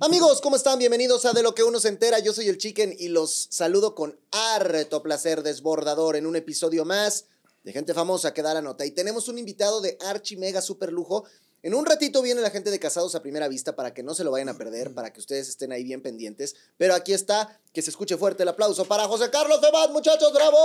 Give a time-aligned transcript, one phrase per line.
[0.00, 0.78] Amigos, ¿cómo están?
[0.78, 2.20] Bienvenidos a De lo que uno se entera.
[2.20, 7.26] Yo soy el Chicken y los saludo con harto placer desbordador en un episodio más
[7.64, 8.86] de gente famosa que da la nota.
[8.86, 11.24] Y tenemos un invitado de archi mega super lujo.
[11.62, 14.22] En un ratito viene la gente de Casados a Primera Vista para que no se
[14.22, 16.54] lo vayan a perder, para que ustedes estén ahí bien pendientes.
[16.76, 20.56] Pero aquí está, que se escuche fuerte el aplauso para José Carlos Febat, muchachos, ¡bravo!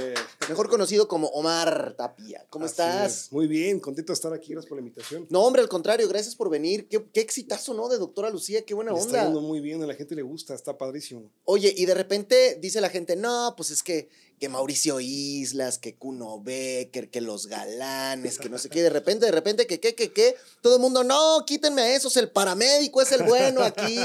[0.00, 0.14] Eh.
[0.48, 2.44] Mejor conocido como Omar Tapia.
[2.48, 3.24] ¿Cómo Así estás?
[3.26, 3.32] es.
[3.32, 5.26] Muy bien, contento de estar aquí, gracias por la invitación.
[5.30, 6.88] No, hombre, al contrario, gracias por venir.
[6.88, 7.88] Qué, qué exitazo, ¿no?
[7.88, 9.24] De doctora Lucía, qué buena Le está onda.
[9.26, 11.30] yendo muy bien, a la gente le gusta, está padrísimo.
[11.44, 14.08] Oye, y de repente dice la gente, no, pues es que,
[14.40, 19.26] que Mauricio Islas, que Kuno Becker, que los galanes, que no sé qué, de repente,
[19.26, 23.02] de repente, que qué, que qué, todo el mundo, no, quítenme a esos, el paramédico
[23.02, 23.98] es el bueno aquí.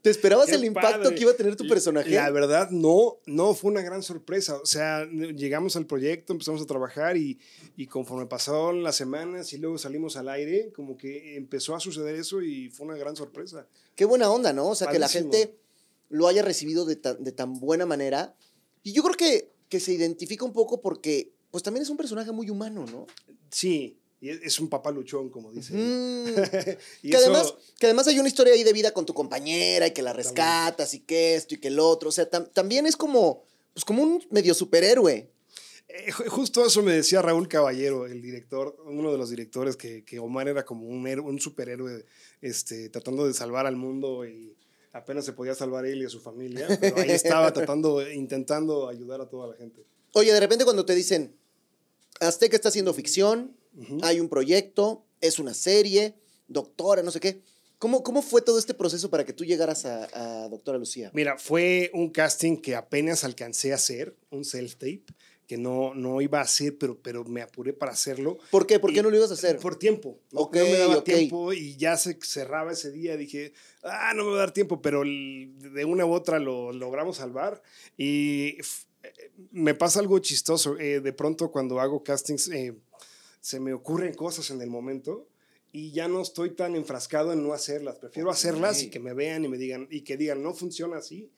[0.00, 1.16] ¿Te esperabas Qué el impacto padre.
[1.16, 2.08] que iba a tener tu personaje?
[2.08, 4.58] La verdad, no, no, fue una gran sorpresa.
[4.58, 7.40] O sea, llegamos al proyecto, empezamos a trabajar y,
[7.76, 12.14] y conforme pasaron las semanas y luego salimos al aire, como que empezó a suceder
[12.14, 13.66] eso y fue una gran sorpresa.
[13.96, 14.68] Qué buena onda, ¿no?
[14.68, 15.56] O sea, que la gente
[16.10, 18.36] lo haya recibido de tan buena manera.
[18.84, 22.30] Y yo creo que, que se identifica un poco porque, pues también es un personaje
[22.32, 23.06] muy humano, ¿no?
[23.50, 25.72] Sí, y es, un papá luchón, como dice.
[25.72, 26.26] Mm.
[27.02, 29.86] Y que, eso- además, que además hay una historia ahí de vida con tu compañera
[29.86, 32.10] y que la rescatas y que esto y que el otro.
[32.10, 35.30] O sea, tam- también es como, pues como un medio superhéroe.
[35.88, 40.04] Eh, ju- Justo eso me decía Raúl Caballero, el director, uno de los directores, que,
[40.04, 42.04] que Omar era como un, héroe- un superhéroe
[42.42, 44.54] este, tratando de salvar al mundo y
[44.92, 49.20] apenas se podía salvar él y a su familia, pero ahí estaba tratando, intentando ayudar
[49.20, 49.84] a toda la gente.
[50.12, 51.36] Oye, de repente cuando te dicen,
[52.20, 53.56] Azteca está haciendo ficción,
[54.02, 56.16] hay un proyecto, es una serie,
[56.48, 57.42] doctora, no sé qué.
[57.78, 61.10] ¿Cómo, cómo fue todo este proceso para que tú llegaras a, a Doctora Lucía?
[61.14, 65.04] Mira, fue un casting que apenas alcancé a hacer, un self-tape,
[65.50, 68.38] que no, no iba a hacer, pero, pero me apuré para hacerlo.
[68.52, 68.78] ¿Por qué?
[68.78, 69.58] ¿Por qué Y- no lo ibas a hacer?
[69.58, 70.20] Por tiempo.
[70.30, 73.16] No, Ok, no me daba tiempo y ya se cerraba ese día.
[73.16, 77.16] Dije, ah, no me va a dar tiempo, pero de una u otra lo logramos
[77.16, 77.60] salvar.
[77.96, 78.58] Y
[79.02, 80.78] eh, me pasa algo chistoso.
[80.78, 82.76] eh, de pronto, cuando hago castings, eh,
[83.40, 85.26] se me ocurren cosas en el momento.
[85.72, 87.96] Y ya no estoy tan enfrascado en no hacerlas.
[87.98, 91.28] Prefiero hacerlas y que me vean y me digan, y que digan, no funciona así,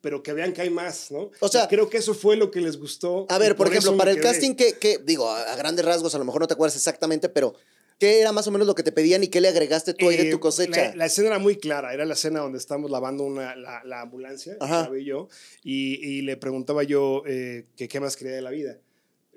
[0.00, 1.30] pero que vean que hay más, ¿no?
[1.40, 3.26] O sea- Y creo que eso fue lo que les gustó.
[3.28, 4.24] A y ver, por eso ejemplo, para el quedé.
[4.26, 7.28] casting, ¿qué, qué- digo, a, a grandes rasgos, a lo mejor no te acuerdas exactamente,
[7.28, 7.54] pero
[7.98, 10.16] ¿qué era más o menos lo que te pedían y qué le agregaste tú ahí
[10.16, 10.90] de Eh, tu cosecha?
[10.90, 14.02] La, la escena era muy clara, era la escena donde estamos lavando una, la, la
[14.02, 15.28] ambulancia, estaba yo,
[15.64, 18.78] y, y le preguntaba yo eh, que qué más quería de la vida.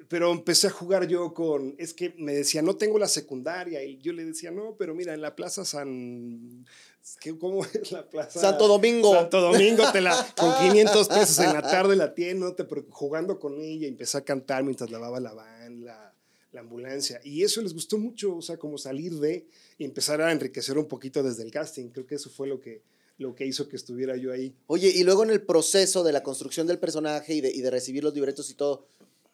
[0.09, 3.97] Pero empecé a jugar yo con, es que me decía, no tengo la secundaria, y
[3.99, 6.65] yo le decía, no, pero mira, en la plaza San...
[7.19, 8.39] ¿qué- ¿Cómo es la plaza?
[8.39, 9.13] Santo Domingo.
[9.13, 13.39] Santo Domingo, te la, con 500 pesos en la tarde la tienda, no te jugando
[13.39, 16.13] con ella, empecé a cantar mientras lavaba la van, la,
[16.51, 17.19] la ambulancia.
[17.23, 19.47] Y eso les gustó mucho, o sea, como salir de
[19.77, 21.89] y empezar a enriquecer un poquito desde el casting.
[21.89, 22.81] Creo que eso fue lo que,
[23.17, 24.53] lo que hizo que estuviera yo ahí.
[24.67, 27.69] Oye, y luego en el proceso de la construcción del personaje y de, y de
[27.71, 28.85] recibir los libretos y todo,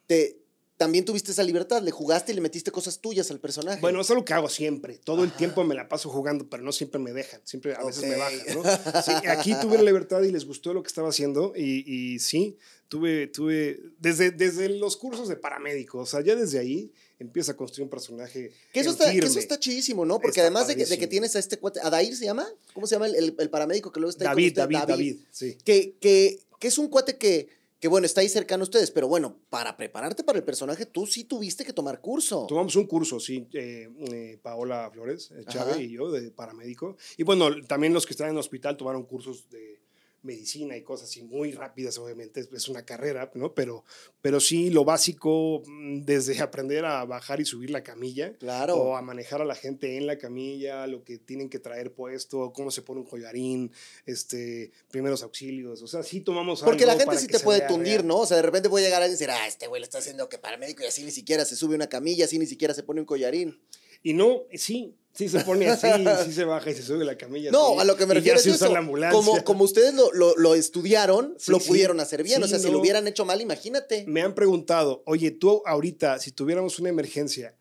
[0.05, 0.39] te,
[0.78, 3.82] también tuviste esa libertad, le jugaste y le metiste cosas tuyas al personaje.
[3.82, 5.00] Bueno, eso es lo que hago siempre.
[5.04, 7.42] Todo el tiempo me la paso jugando, pero no siempre me dejan.
[7.44, 9.02] Siempre a veces me bajan, ¿no?
[9.02, 11.54] Sí, aquí tuve la libertad y les gustó lo que estaba haciendo.
[11.56, 11.84] Y,
[12.14, 12.58] y sí,
[12.90, 17.58] tuve, tuve desde, desde los cursos de paramédico, o sea, ya desde ahí empieza a
[17.58, 18.52] construir un personaje.
[18.72, 20.16] que eso, está, que eso está chidísimo, ¿no?
[20.20, 22.48] Porque Está además de que, de que tienes a este cuate, ¿Adair se llama?
[22.76, 24.78] ¿Cómo se llama el, el- el paramédico que luego está ahí con David?
[24.78, 25.58] David, David, sí.
[25.66, 27.50] Que, que, que es un cuate que,
[27.80, 31.06] que, bueno, está ahí cercano a ustedes, pero bueno, para prepararte para el personaje, tú
[31.06, 32.46] sí tuviste que tomar curso.
[32.48, 36.98] Tomamos un curso, sí, eh, eh, Paola Flores, eh, Chávez y yo, de paramédico.
[37.18, 39.80] Y bueno, también los que están en el hospital tomaron cursos de
[40.28, 43.56] medicina y cosas así muy rápidas, obviamente, es, una carrera, ¿no?
[43.56, 43.84] Pero,
[44.22, 48.76] pero sí, lo básico, mm, desde aprender a bajar y subir la camilla, Claro.
[48.76, 52.54] o a manejar a la gente en la camilla, lo que tienen que traer puesto,
[52.54, 53.72] cómo se pone un collarín,
[54.06, 58.08] este, primeros auxilios, o sea, sí tomamos Porque la gente sí te puede tundir, real.
[58.08, 58.20] ¿no?
[58.20, 60.38] O sea, de repente puede llegar a decir, ah, este güey le está haciendo que
[60.38, 63.06] paramédico y así ni siquiera se sube una camilla, así ni siquiera se pone un
[63.06, 63.58] collarín.
[64.03, 65.88] Y no, sí, sí se pone así,
[66.25, 67.52] sí se baja y se sube la camilla.
[67.52, 68.73] No, así, a lo que me refiero es se usa eso.
[68.73, 69.17] la ambulancia.
[69.20, 71.67] Como, como ustedes lo, lo- lo estudiaron, Sí, lo sí.
[71.70, 72.41] pudieron hacer bien.
[72.41, 72.79] o Sí, sea, si lo no.
[72.79, 74.05] hubieran hecho mal, imagínate.
[74.08, 77.55] Me han preguntado, oye, tú ahorita, si tuviéramos una emergencia,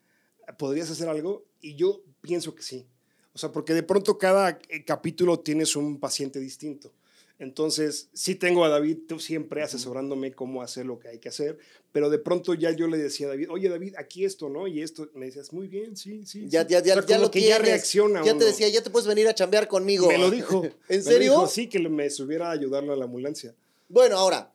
[0.58, 1.44] ¿podrías hacer algo?
[1.60, 2.86] Y yo pienso que sí.
[3.32, 6.92] O sea, porque de pronto cada eh, capítulo tienes un paciente distinto.
[7.38, 11.58] Entonces, sí tengo a David tú siempre asesorándome cómo hacer lo que hay que hacer,
[11.92, 14.66] pero de pronto ya yo le decía a David, oye David, aquí esto, ¿no?
[14.66, 16.46] Y esto, me decías, muy bien, sí, sí.
[16.48, 16.68] Ya, sí".
[16.70, 18.40] ya, ya, O sea, ya lo que ya reacciona Ya uno.
[18.40, 20.06] te decía, ya te puedes venir a chambear conmigo.
[20.08, 20.62] Me lo dijo.
[20.88, 21.32] ¿En serio?
[21.32, 23.54] dijo, sí, que me subiera a ayudarlo a la ambulancia.
[23.88, 24.50] Bueno, ahora,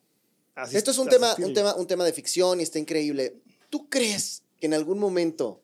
[0.55, 3.35] Asist- esto es un tema, un, tema, un tema de ficción y está increíble.
[3.69, 5.61] ¿Tú crees que en algún momento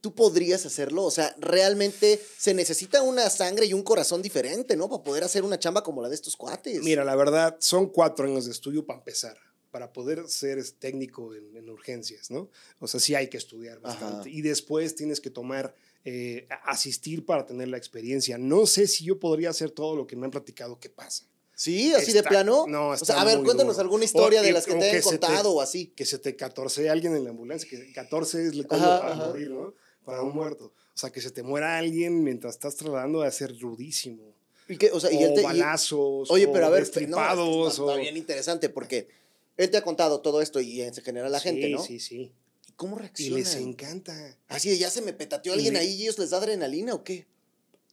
[0.00, 1.04] ¿Tú podrías hacerlo?
[1.04, 4.88] O sea, realmente se necesita una sangre y un corazón diferente, ¿no?
[4.88, 6.82] Para poder hacer una chamba como la de estos cuates.
[6.82, 9.36] Mira, la verdad, son cuatro años de estudio para empezar,
[9.72, 12.48] para poder ser técnico en, en urgencias, ¿no?
[12.78, 14.28] O sea, sí hay que estudiar bastante.
[14.28, 14.28] Ajá.
[14.28, 15.74] Y después tienes que tomar,
[16.04, 18.38] eh, a- asistir para tener la experiencia.
[18.38, 21.24] No sé si yo podría hacer todo lo que me han platicado que pasa.
[21.56, 22.66] Sí, así de plano.
[22.68, 23.80] no, o está sea, a ver, cuéntanos duro.
[23.82, 25.88] alguna O- historia de las que o te te- contado o así.
[25.88, 29.26] Que se te catorce alguien en la ambulancia, que 14 es le ajá.
[29.26, 29.74] morir, ¿no?
[30.08, 30.66] Para un muerto.
[30.66, 34.34] O sea, que se te muera alguien mientras estás trasladando a ser rudísimo.
[34.68, 34.90] ¿Y qué?
[34.90, 37.68] O sea, y o él te- y- balazos, Oye, o pero a ver, no, está,
[37.68, 39.08] está o- bien interesante porque
[39.56, 41.82] él te ha contado todo esto y en general la gente, Sí, ¿no?
[41.82, 42.32] Sí, sí.
[42.68, 43.38] ¿Y ¿Cómo Y reaccionan?
[43.38, 44.36] les encanta.
[44.48, 46.94] Así de ya se me petateó Y alguien le- ahí y ellos les da adrenalina
[46.94, 47.26] o qué?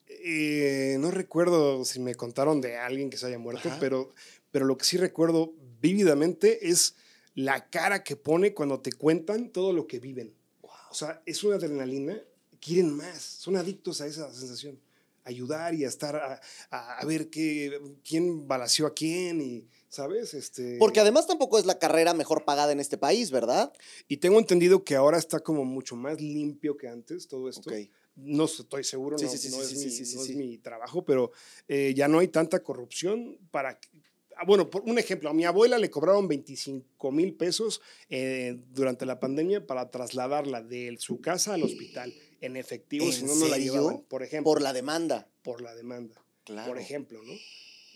[0.08, 3.78] Eh, no recuerdo si me contaron de alguien que se haya muerto, Ajá.
[3.80, 4.10] pero,
[4.52, 6.96] pero lo que sí recuerdo vívidamente es
[7.34, 10.34] la cara que pone cuando te cuentan todo lo que viven.
[10.96, 12.18] O sea, es una adrenalina,
[12.62, 14.80] quieren más, son adictos a esa sensación.
[15.26, 16.40] Ayudar y a estar a,
[16.70, 20.34] a- a ver qué, quién balació a quién y, ¿sabes?
[20.34, 23.74] Este, Porque además tampoco es la carrera mejor pagada en este país, ¿verdad?
[24.08, 27.70] y tengo entendido que ahora está como mucho más limpio que antes todo esto.
[27.70, 27.76] Ok.
[28.16, 29.62] No estoy seguro, Sí, no, sí, sí, no
[30.24, 31.32] sí, es, mi trabajo, pero
[31.68, 33.78] eh, ya no hay tanta corrupción para...
[34.38, 39.06] Ah, Bueno, por un ejemplo, a mi abuela le cobraron 25 mil pesos eh, durante
[39.06, 43.48] la pandemia para trasladarla de su casa al hospital en efectivo, ¿En si no, no
[43.48, 44.52] la llevaban, por ejemplo.
[44.52, 45.28] Por la demanda.
[45.42, 46.68] por la demanda, Claro.
[46.68, 47.34] por ejemplo, ¿no?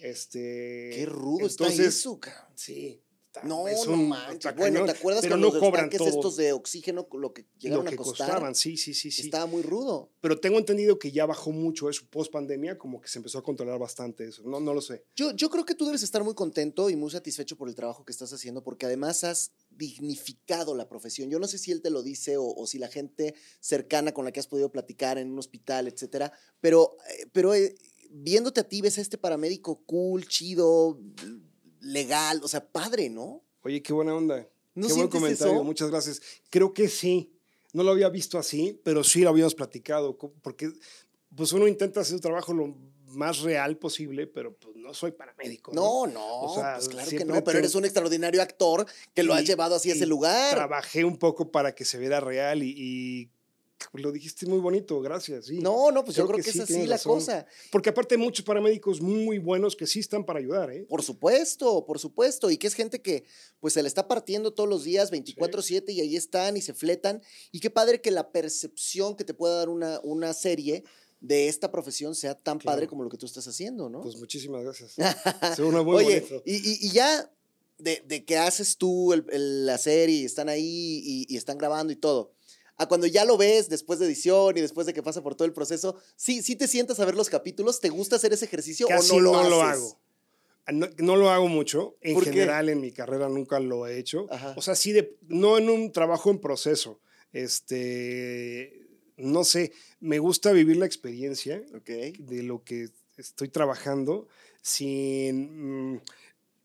[0.02, 2.52] Este, Qué rudo está entonces, eso, cabrón.
[2.56, 3.02] Sí.
[3.32, 4.56] Está- No, es no manches.
[4.56, 7.46] Bueno, ¿te acuerdas pero cuando no los cobran tanques todo estos de oxígeno, lo que
[7.60, 8.28] llegaron lo que a costar?
[8.28, 9.22] costaban, sí, sí, sí, sí.
[9.24, 10.12] Estaba muy rudo.
[10.20, 13.44] Pero tengo entendido que ya bajó mucho eso post pandemia, como que se empezó a
[13.44, 14.44] controlar bastante eso.
[14.44, 15.06] No, no lo sé.
[15.16, 18.04] Yo, yo creo que tú debes estar muy contento y muy satisfecho por el trabajo
[18.04, 21.30] que estás haciendo, porque además has dignificado la profesión.
[21.30, 24.26] Yo no sé si él te lo dice o, o si la gente cercana con
[24.26, 27.76] la que has podido platicar en un hospital, etcétera, pero, eh, pero eh,
[28.10, 31.00] viéndote a ti, ves a este paramédico cool, chido,
[31.92, 33.44] legal, o sea, padre, ¿no?
[33.64, 34.48] Oye, qué buena onda.
[34.76, 35.64] ¿No qué buen comentario, eso?
[35.64, 36.22] muchas gracias.
[36.50, 37.34] Creo que sí.
[37.74, 40.72] No lo había visto así, pero sí lo habíamos platicado, porque
[41.36, 42.76] pues uno intenta hacer su trabajo lo
[43.10, 45.72] más real posible, pero pues no soy paramédico.
[45.74, 49.34] No, no, O sea, pues claro que no, pero eres un extraordinario actor que lo
[49.36, 50.56] has Y- llevado así a y ese lugar.
[50.56, 53.30] Trabajé un poco para que se viera real y, y
[53.94, 55.46] lo dijiste muy bonito, gracias.
[55.48, 55.60] Sí.
[55.60, 57.14] No, no, pues yo Creo que que, sí, es así la razón.
[57.16, 57.46] cosa.
[57.72, 60.86] Porque aparte hay muchos paramédicos muy buenos que sí están para ayudar, ¿eh?
[60.90, 62.50] Por supuesto, por supuesto.
[62.50, 63.24] Y que es gente que
[63.60, 67.22] pues se le está partiendo todos los días 24/7 y ahí están y se fletan.
[67.52, 70.84] Y qué padre que la percepción que te pueda dar una, una serie
[71.22, 74.02] de esta profesión sea tan padre como lo que tú estás haciendo, ¿no?
[74.02, 74.96] Pues muchísimas gracias.
[75.60, 76.42] Una muy Oye, bonito.
[76.46, 77.30] y, y- y ya
[77.78, 81.58] de, de que haces tú el- el- la serie y están ahí y, y están
[81.58, 82.32] grabando y todo,
[82.80, 85.46] a cuando ya lo ves después de edición y después de que pasa por todo
[85.46, 87.82] el proceso, ¿sí, sí te sientas a ver los capítulos?
[87.82, 89.84] ¿Te gusta hacer ese ejercicio Casi o no lo haces?
[89.84, 90.00] hago.
[90.66, 91.98] Ah, No, no lo hago mucho.
[92.00, 94.28] En general, en mi carrera nunca lo he hecho.
[94.32, 94.54] Ajá.
[94.56, 97.02] O sea, sí, de, no en un trabajo en proceso.
[97.34, 98.88] Este,
[99.18, 104.30] no sé, me gusta vivir la experiencia de lo que estoy trabajando
[104.62, 106.02] sin mm,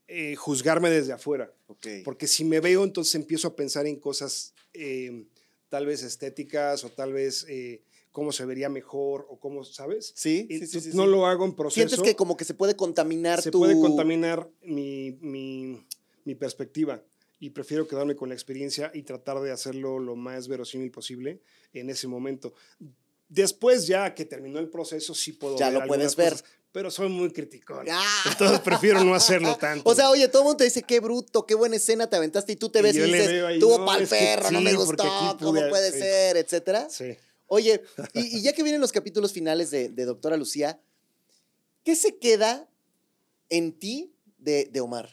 [0.07, 1.51] eh, juzgarme desde afuera.
[2.05, 5.25] Porque si me veo, entonces empiezo a pensar en cosas eh,
[5.75, 7.81] tal vez estéticas o tal vez eh,
[8.13, 10.13] cómo se vería mejor o cómo, ¿sabes?
[10.15, 11.73] Sí, Y sí, sí, tú- sí, no lo hago en proceso.
[11.89, 13.59] Sientes que como que se puede contaminar se tu...
[13.59, 15.85] puede contaminar mi, mi,
[16.23, 17.03] mi perspectiva
[17.41, 21.41] y prefiero quedarme con la experiencia y tratar de hacerlo lo más verosímil posible
[21.73, 22.53] en ese momento.
[23.27, 26.33] Después ya que terminó el proceso sí puedo Ya ver lo puedes ver.
[26.33, 27.85] cosas, pero soy muy criticón.
[27.89, 28.23] ¡Ah!
[28.29, 29.89] Entonces prefiero no hacerlo tanto.
[29.89, 32.51] O sea, oye, todo el mundo te dice, qué bruto, qué buena escena te aventaste
[32.51, 35.03] y tú te ves y, dices, ahí, tuvo no, pa'l perro, no me gustó,
[35.39, 35.99] ¿cómo pude- puede sí.
[35.99, 36.37] ser?
[36.37, 36.87] Etcétera.
[36.89, 37.15] sí.
[37.47, 40.81] Oye, y, y ya que vienen los capítulos finales de, de Doctora Lucía,
[41.83, 42.67] ¿qué se queda
[43.49, 45.09] en ti de, de Omar?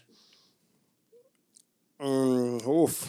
[1.98, 3.04] Mm, uf.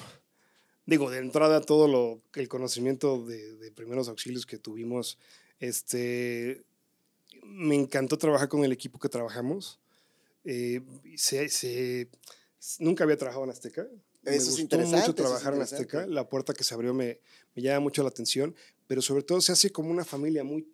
[0.86, 5.18] Digo, de entrada todo lo, el conocimiento de, de primeros auxilios que tuvimos,
[5.60, 6.64] este,
[7.44, 9.80] me encantó trabajar con el equipo que trabajamos.
[10.44, 10.82] Eh,
[11.16, 12.10] se- se-
[12.80, 13.88] nunca había trabajado en Azteca.
[14.24, 15.62] Me Eso es gustó interesante, mucho es trabajar en.
[15.62, 16.08] Azteca.
[16.08, 17.20] La puerta que se abrió me,
[17.56, 18.54] me llama mucho la atención,
[18.88, 20.68] pero sobre todo se hace como una familia muy,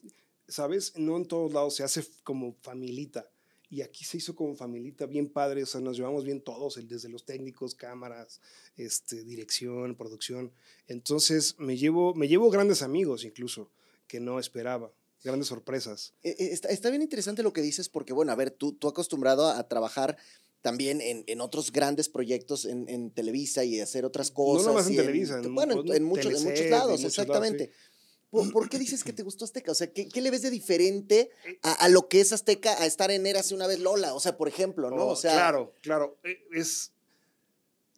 [0.47, 0.93] ¿sabes?
[0.97, 3.29] No en todos lados, se hace como familita.
[3.71, 6.87] Y aquí se hizo como familita bien padre, o sea, nos llevamos bien todos, el-
[6.87, 8.41] desde los técnicos, cámaras,
[8.75, 10.51] este, dirección, producción.
[10.87, 13.71] Entonces me llevo, me llevo grandes amigos incluso,
[14.07, 14.91] que no esperaba,
[15.23, 16.13] grandes sorpresas.
[16.23, 18.87] Eh, eh, Está, está bien interesante lo que dices porque, bueno, a ver, tú, tú
[18.87, 20.17] acostumbrado a, a trabajar
[20.61, 24.65] también en, en otros grandes proyectos en, en Televisa y hacer otras cosas.
[24.67, 27.71] nomás en Televisa, en bueno, en, en muchos, lados, muchos lados, exactamente.
[28.31, 29.71] ¿Por, por qué dices que te gustó Azteca?
[29.71, 31.31] O sea, ¿qué, qué le ves de diferente
[31.63, 34.13] a, a lo que es Azteca a estar en Érase una vez Lola?
[34.13, 34.97] O sea, por ejemplo, ¿no?
[34.97, 36.17] Oh, O sea, claro, claro.
[36.23, 36.91] eh, Es,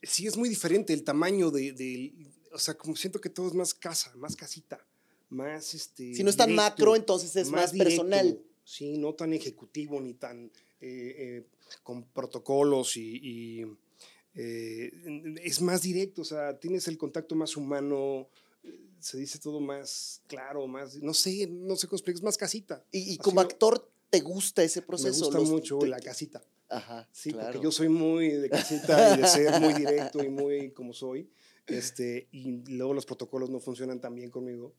[0.01, 2.13] sí, es muy diferente el tamaño de, de-
[2.53, 4.79] O sea, como siento que todo es más casa, más casita,
[5.29, 6.13] más este.
[6.15, 8.41] si no es tan macro, entonces es más, personal.
[8.63, 10.45] Sí, no tan ejecutivo ni tan
[10.79, 11.45] eh, eh,
[11.83, 13.19] con protocolos y.
[13.21, 13.65] y,
[14.35, 14.91] eh,
[15.43, 18.27] es más directo, o sea, tienes el contacto más humano, eh,
[19.01, 22.85] se dice todo más claro, más, no sé, no sé cómo explicar, es más casita.
[22.91, 25.25] Y, como actor, ¿te gusta ese Me proceso?
[25.25, 26.41] gusta Los- mucho te- la casita.
[26.69, 27.51] Ajá, Sí, claro.
[27.51, 31.29] porque yo soy muy de casita y de ser muy directo y muy como soy.
[31.67, 34.73] Este, y luego los protocolos no funcionan tan bien conmigo.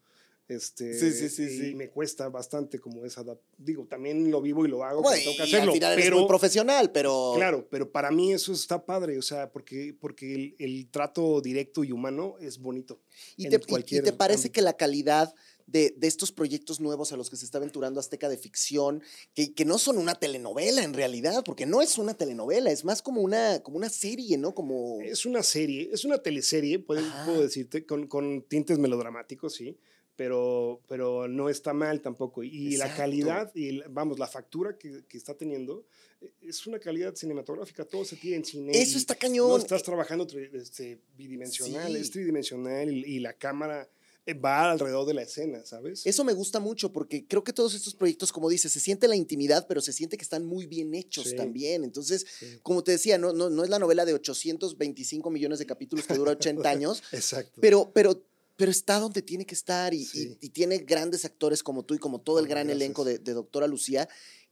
[0.48, 1.74] Este, Sí, sí, sí, y sí.
[1.74, 3.24] me cuesta bastante como esa
[3.56, 5.72] Digo, también lo vivo y lo hago, Bueno, tengo que hacerlo.
[5.72, 7.32] final eres pero, muy profesional, pero...
[7.36, 11.84] claro, pero para mí eso está padre, o sea, porque, porque el, el trato directo
[11.84, 13.00] y humano es bonito.
[13.36, 14.52] ¿Y te, y- te parece ámbito.
[14.52, 15.32] que la calidad
[15.66, 19.00] de, de estos proyectos nuevos a los que se está aventurando Azteca de ficción,
[19.32, 23.00] que, que no son una telenovela en realidad, porque no es una telenovela, es más
[23.00, 24.54] como una, como una serie, ¿no?
[24.54, 25.00] Como...
[25.00, 27.24] Es una serie, es una teleserie, puedo, Ajá.
[27.26, 29.78] puedo decirte, con, con tintes melodramáticos, sí,
[30.16, 32.42] pero, pero no está mal tampoco.
[32.42, 32.96] Y la Exacto.
[33.02, 35.84] calidad, y vamos, la factura que, que está teniendo
[36.20, 38.72] eh, es una calidad cinematográfica, todo se tiene en cine.
[38.72, 39.60] Eso y está No cañón.
[39.60, 41.98] estás trabajando este, bidimensional, Sí.
[41.98, 43.88] es tridimensional y, y la cámara
[44.24, 46.06] eh, va alrededor de la escena, ¿sabes?
[46.06, 49.16] Eso me gusta mucho porque creo que todos estos proyectos, como dices, se siente la
[49.16, 51.34] intimidad, pero se siente que están muy bien hechos Sí.
[51.36, 51.82] también.
[51.82, 52.60] Entonces, Sí.
[52.62, 56.14] como te decía, no, no, no es la novela de 825 millones de capítulos que
[56.14, 57.60] dura 80 años, Exacto.
[57.60, 58.22] pero, pero,
[58.62, 60.38] pero está donde tiene que estar y, y- Sí.
[60.40, 62.80] y tiene grandes actores como tú y como todo el gran gracias.
[62.80, 64.08] elenco de, de Doctora Lucía,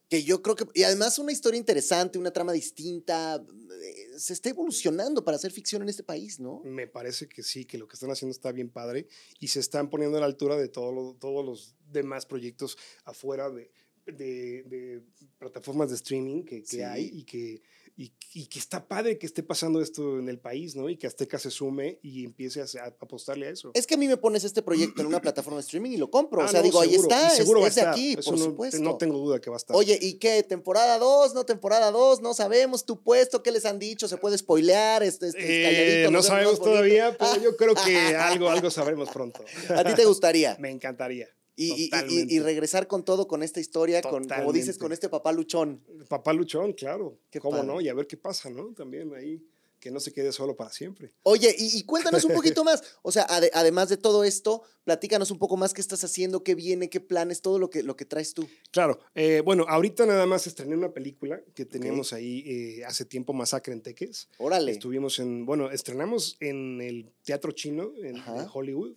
[0.08, 4.48] que yo creo que, y además una historia interesante, una trama distinta, eh, se está
[4.48, 6.60] evolucionando para hacer ficción en este país, ¿no?
[6.64, 9.06] Me parece que sí, que lo que están haciendo está bien padre
[9.38, 13.48] y se están poniendo a la altura de todo lo- todos los demás proyectos afuera
[13.48, 13.70] de,
[14.06, 15.02] de- de
[15.38, 16.80] plataformas de streaming que, que Sí.
[16.80, 17.62] hay y que,
[18.00, 20.88] y, y que está padre que esté pasando esto en el país, ¿no?
[20.88, 23.72] Y que Azteca se sume y empiece a, a apostarle a eso.
[23.74, 26.10] Es que a mí me pones este proyecto en una plataforma de streaming y lo
[26.10, 26.40] compro.
[26.40, 27.92] o Ah, sea, no, digo, ahí seguro, está, y es, seguro va es de estar,
[27.92, 28.80] aquí, eso por no, supuesto.
[28.80, 29.76] No tengo duda que va a estar.
[29.76, 30.42] Oye, ¿y qué?
[30.42, 31.34] ¿Temporada 2?
[31.34, 32.22] ¿No temporada 2?
[32.22, 32.86] No sabemos.
[32.86, 33.42] ¿Tu puesto?
[33.42, 34.08] ¿Qué les han dicho?
[34.08, 35.02] ¿Se puede spoilear?
[35.02, 39.44] Este, este, Eh, calladito, no sabemos todavía, pero yo creo que algo, algo sabremos pronto.
[39.76, 40.56] ¿A ti te gustaría?
[40.60, 41.28] Me encantaría.
[41.56, 45.82] Y, regresar con todo, con esta historia, con, como dices, con este papá luchón.
[46.08, 47.18] Papá Luchón, claro.
[47.30, 47.66] Qué ¿Cómo padre.
[47.66, 47.80] no?
[47.80, 48.72] Y a ver qué pasa, ¿no?
[48.72, 49.42] También ahí,
[49.78, 51.12] que no se quede solo para siempre.
[51.22, 52.82] Oye, y, y cuéntanos un poquito más.
[53.02, 56.54] O sea, ade- además de todo esto, platícanos un poco más qué estás haciendo, qué
[56.54, 58.48] viene, qué planes, todo lo que, lo que traes tú.
[58.70, 63.32] Claro, eh, bueno, ahorita nada más estrené una película que teníamos ahí eh, hace tiempo,
[63.34, 64.28] Masacre en Teques.
[64.38, 64.72] Órale.
[64.72, 68.94] Estuvimos en, bueno, estrenamos en el Teatro Chino en, en Hollywood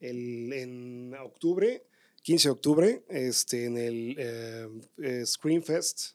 [0.00, 1.84] el, en octubre,
[2.22, 4.68] 15 de octubre, este, en el eh,
[5.02, 6.10] eh, Screen Fest.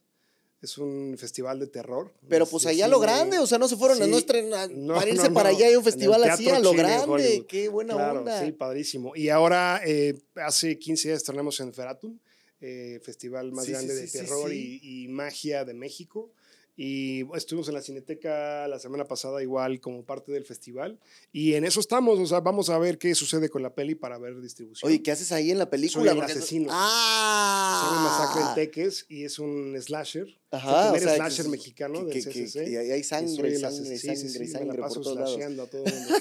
[0.60, 2.12] Es un festival de terror.
[2.28, 4.12] Pero pues allá a lo grande, o sea, no se fueron a Sí.
[4.12, 5.56] no para irse no, para no.
[5.58, 7.06] allá hay un festival así a lo grande.
[7.08, 7.46] Hollywood.
[7.46, 8.44] Qué buena Claro, onda.
[8.44, 9.16] sí, padrísimo.
[9.16, 12.18] Y ahora, eh, hace 15 días estrenamos en Feratum,
[12.60, 16.32] eh, festival más Sí, grande de terror y magia de México.
[16.80, 21.00] Y estuvimos en la Cineteca la semana pasada igual como parte del festival.
[21.32, 24.20] Y en eso estamos, o sea, vamos a ver qué sucede con la peli para
[24.20, 24.88] ver distribución.
[24.88, 26.12] Oye, ¿qué haces ahí en la película?
[26.12, 26.68] el Porque eso- asesino.
[26.72, 27.82] ¡Ah!
[27.84, 30.28] Se llama Masacre en Teques y es un slasher.
[30.52, 32.70] Ajá, el primer o sea, slasher que- mexicano que- del que- que- CCC.
[32.70, 34.68] y ahí hay Y sangre, soy el sangre, ases- sí, sangre, sí, sí, me sangre
[34.68, 35.36] la por paso todos lados.
[35.60, 36.16] a todo el mundo.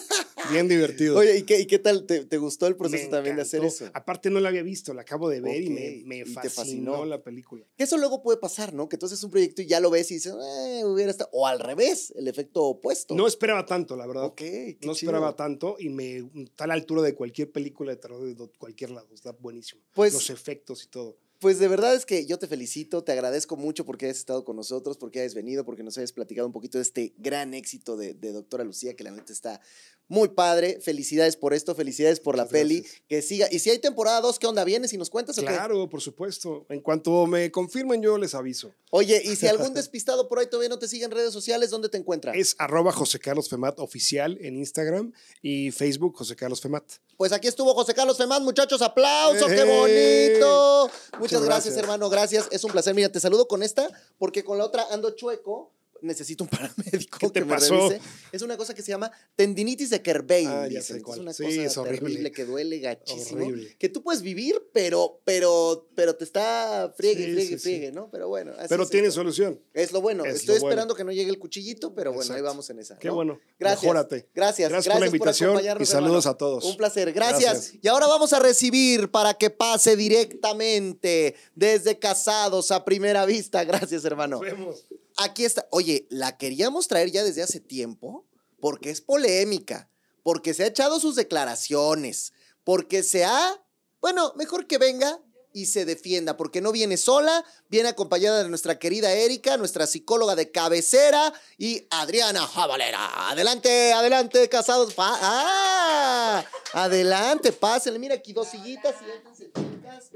[0.51, 1.17] Bien divertido.
[1.17, 2.07] Oye, ¿y qué, y qué tal?
[2.07, 3.89] ¿Te, te gustó el Me proceso también de hacer eso?
[3.95, 7.05] Aparte no la había visto, la acabo de ver y me, me y te fascinó,
[7.05, 7.65] la película.
[7.77, 8.89] Que eso luego puede pasar, ¿no?
[8.89, 11.31] Que entonces es un proyecto y ya lo ves y dices, eh, hubiera estado.
[11.33, 13.15] O al revés, el efecto opuesto.
[13.15, 14.25] No esperaba tanto, la verdad.
[14.25, 15.11] Ok, qué no chido.
[15.11, 18.91] esperaba tanto y me está a la altura de cualquier película de terror de cualquier
[18.91, 19.09] lado.
[19.15, 19.81] Está buenísimo.
[19.95, 21.17] Pues- Los efectos y todo.
[21.39, 24.57] Pues de verdad es que yo te felicito, te agradezco mucho porque hayas estado con
[24.57, 28.15] nosotros, porque hayas venido, porque nos hayas platicado un poquito de este gran éxito de,
[28.15, 29.61] de Doctora Lucía, que la neta está
[30.09, 30.79] muy padre.
[30.81, 32.81] Felicidades por esto, felicidades por la peli.
[32.81, 33.03] gracias.
[33.09, 33.49] Que siga.
[33.51, 34.65] Y si hay temporada 2, ¿qué onda?
[34.65, 35.49] ¿Vienes y nos cuentas o qué?
[35.49, 36.67] Claro, por supuesto.
[36.69, 38.73] En cuanto me confirmen, yo les aviso.
[38.91, 41.89] Oye, y si algún despistado por ahí todavía no te sigue en redes sociales, ¿dónde
[41.89, 42.33] te encuentra?
[42.33, 46.85] Es arroba José Carlos Femat oficial en Instagram y Facebook José Carlos Femat.
[47.17, 49.65] Pues aquí estuvo José Carlos Femán, muchachos, aplausos, qué ¡Eh!
[49.65, 50.91] bonito.
[51.19, 51.77] Muchas gracias, gracias.
[51.77, 52.47] hermano, gracias.
[52.51, 52.95] Es un placer.
[52.95, 55.73] Mira, te saludo con esta, porque con la otra ando chueco,
[56.03, 57.89] necesito un paramédico ¿Qué te que me pasó?
[57.89, 58.01] revise.
[58.33, 60.49] Es una cosa que se llama tendinitis de Kerbein.
[60.49, 61.19] Ah, ya sé cuál.
[61.19, 61.99] Es una Sí, cosa es horrible.
[62.01, 63.45] terrible que duele gachísimo.
[63.45, 63.77] Horrible.
[63.79, 68.11] Que tú puedes vivir, pero, pero, pero te está friegue, Sí, friegue, sí, friegue, ¿no?
[68.11, 68.53] Pero bueno.
[68.59, 69.21] así Pero tiene esto.
[69.21, 69.61] solución.
[69.75, 70.25] Es lo bueno.
[70.25, 70.69] Es Estoy lo bueno.
[70.69, 72.99] esperando que no llegue el cuchillito, pero bueno, ahí vamos en esa.
[72.99, 73.15] Qué ¿no?
[73.15, 73.39] bueno.
[73.59, 73.83] Gracias.
[73.83, 74.29] Mejórate.
[74.35, 74.69] Gracias.
[74.71, 76.31] Gracias por la invitación y saludos hermano.
[76.31, 76.65] a todos.
[76.65, 77.13] Un placer.
[77.13, 77.53] Gracias.
[77.53, 77.75] Gracias.
[77.83, 83.65] Y ahora vamos a recibir para que pase directamente desde Casados a Primera Vista.
[83.65, 84.41] Gracias, hermano.
[84.41, 84.85] Vemos.
[85.17, 85.67] Aquí está.
[85.71, 88.27] Oye, la queríamos traer ya desde hace tiempo
[88.61, 89.91] porque es polémica,
[90.23, 92.33] porque se ha echado sus declaraciones,
[92.65, 93.63] porque se ha,
[94.01, 95.21] bueno, mejor que venga
[95.53, 100.35] y se defienda, porque no viene sola, viene acompañada de nuestra querida Erika, nuestra psicóloga
[100.37, 103.31] de cabecera y Adriana Jabalera.
[103.31, 104.93] Adelante, adelante, casados.
[104.99, 106.45] ¡Ah!
[106.75, 107.99] Adelante, pásenle.
[107.99, 110.11] Mira aquí dos sillitas, siéntense, chicas.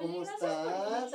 [0.00, 1.12] ¿Cómo estás?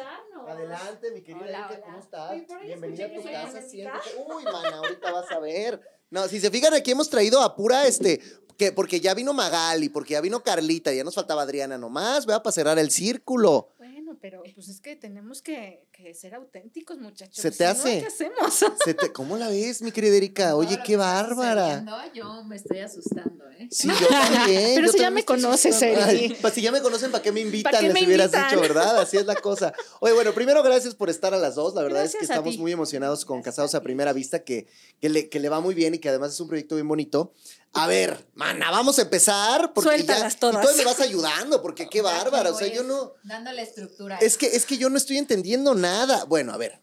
[0.47, 1.85] Adelante, mi querida Hola, Erika.
[1.85, 2.31] ¿cómo estás?
[2.63, 4.09] Bienvenida a tu casa, siéntate.
[4.27, 5.81] Uy, mana, ahorita vas a ver.
[6.11, 8.21] No, si se fijan, aquí hemos traído a pura, este,
[8.57, 12.43] que porque ya vino Magali, porque ya vino Carlita, ya nos faltaba Adriana nomás, vea,
[12.43, 13.69] para cerrar el círculo.
[14.05, 17.35] Bueno, pero pues es que tenemos que, que ser auténticos, muchachos.
[17.41, 17.99] ¿Se te Si no, hace?
[18.01, 18.53] ¿Qué hacemos?
[18.85, 20.55] Se te- ¿Cómo la ves, mi querida Erika?
[20.55, 21.79] Oye, qué bárbara.
[21.79, 23.67] sucediendo, Yo me estoy asustando, ¿eh?
[23.71, 24.71] Sí, yo también.
[24.75, 26.09] Pero yo si ya me conoces, asustado.
[26.11, 26.19] Eri.
[26.25, 27.71] Ay, Pues si ya me conocen, ¿para qué me invitan?
[27.71, 28.49] ¿Para qué Les me hubieras invitan?
[28.49, 28.99] dicho, ¿verdad?
[28.99, 29.73] Así es la cosa.
[30.01, 31.73] Oye, bueno, primero gracias por estar a las dos.
[31.73, 32.59] La verdad es que estamos ti.
[32.59, 34.67] muy emocionados con Casados a Primera Vista, que,
[35.01, 37.33] que, le, que le va muy bien y que además es un proyecto bien bonito.
[37.75, 39.73] A ver, mana, vamos a empezar.
[39.73, 40.63] Porque Suéltalas ya, todas.
[40.65, 42.51] Y tú me vas ayudando, porque qué bárbara.
[42.51, 43.13] O sea, yo no.
[43.23, 44.17] Dándole estructura.
[44.19, 46.23] Es que, es que yo no estoy entendiendo nada.
[46.25, 46.81] Bueno, a ver.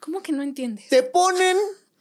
[0.00, 0.88] ¿Cómo que no entiendes?
[0.88, 1.56] Te ponen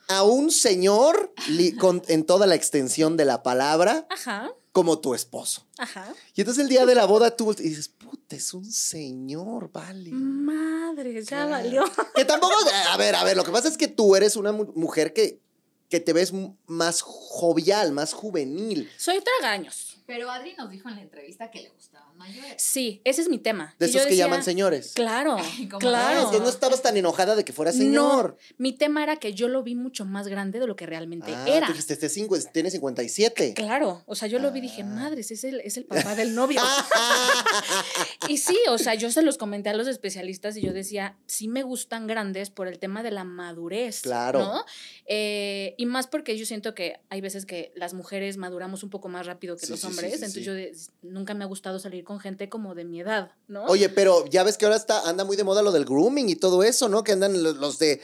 [0.09, 5.15] a un señor li- con- en toda la extensión de la palabra Ajá, como tu
[5.15, 5.65] esposo.
[5.79, 6.13] ajá.
[6.35, 10.11] Y entonces el día de la boda tú y dices, puta, es un señor, vale.
[10.11, 11.49] Madre, ya Claro.
[11.51, 11.83] valió.
[12.13, 12.53] Que tampoco,
[12.89, 15.41] a ver, a ver, lo que pasa es que tú eres una mu- mujer que,
[15.89, 16.33] que te ves
[16.67, 18.91] más jovial, más juvenil.
[18.97, 19.84] Soy tragaños.
[20.05, 22.61] Pero Adri nos dijo en la entrevista que le gustaban mayores.
[22.61, 23.75] Sí, ese es mi tema.
[23.79, 24.91] De Y esos yo que decía, llaman señores.
[24.93, 26.17] Claro, ¿Cómo Ah, claro.
[26.19, 28.37] entonces no estabas tan enojada de que fuera señor.
[28.39, 31.33] No, mi tema era que yo lo vi mucho más grande de lo que realmente
[31.33, 31.67] Ah, era.
[31.67, 33.53] dijiste, este cinco, tiene 57.
[33.55, 34.85] Claro, o sea, yo lo vi y dije, Ah.
[34.85, 36.61] madres, es el, es el papá del novio.
[38.29, 41.47] y sí, o sea, yo se los comenté a los especialistas y yo decía, sí
[41.47, 44.01] me gustan grandes por el tema de la madurez.
[44.01, 44.39] Claro.
[44.39, 44.65] ¿no?
[45.07, 49.07] Eh, y más porque yo siento que hay veces que las mujeres maduramos un poco
[49.07, 50.43] más rápido que Sí, los sí, hombres, sí, entonces sí.
[50.43, 53.63] yo de- nunca me ha gustado salir con gente como de mi edad, ¿no?
[53.65, 56.35] Oye, pero ya ves que ahora está, anda muy de moda lo del grooming y
[56.35, 57.03] todo eso, ¿no?
[57.03, 58.01] Que andan los, los de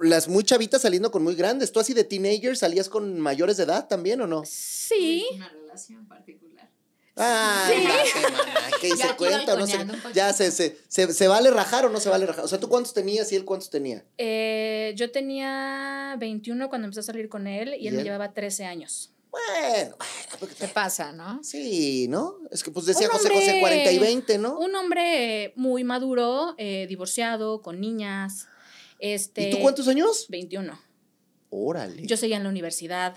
[0.00, 1.72] las muy chavitas saliendo con muy grandes.
[1.72, 4.42] ¿Tú así de teenager salías con mayores de edad también o no?
[4.44, 5.26] sí.
[5.34, 6.50] Una relación particular.
[7.16, 7.84] Sí.
[7.84, 9.66] mana, ¿qué Ya se cuenta no.
[10.14, 12.44] Ya se, se, se, se vale rajar o no se vale rajar.
[12.44, 14.04] O sea, ¿tú cuántos tenías y él cuántos tenía?
[14.16, 18.32] Eh, yo tenía 21 cuando empecé a salir con él y ¿Y él me llevaba
[18.32, 19.12] 13 años.
[19.30, 19.96] Bueno,
[20.58, 21.42] ¿Qué pasa, no?
[21.44, 22.36] sí, ¿no?
[22.50, 24.58] Es que pues decía Un José José hombre- 40 y 20, ¿no?
[24.58, 28.48] Un hombre muy maduro, eh, divorciado, con niñas.
[28.98, 30.26] Este, ¿Y tú cuántos años?
[30.28, 30.78] 21.
[31.50, 32.06] Órale.
[32.06, 33.16] Yo seguía en la universidad.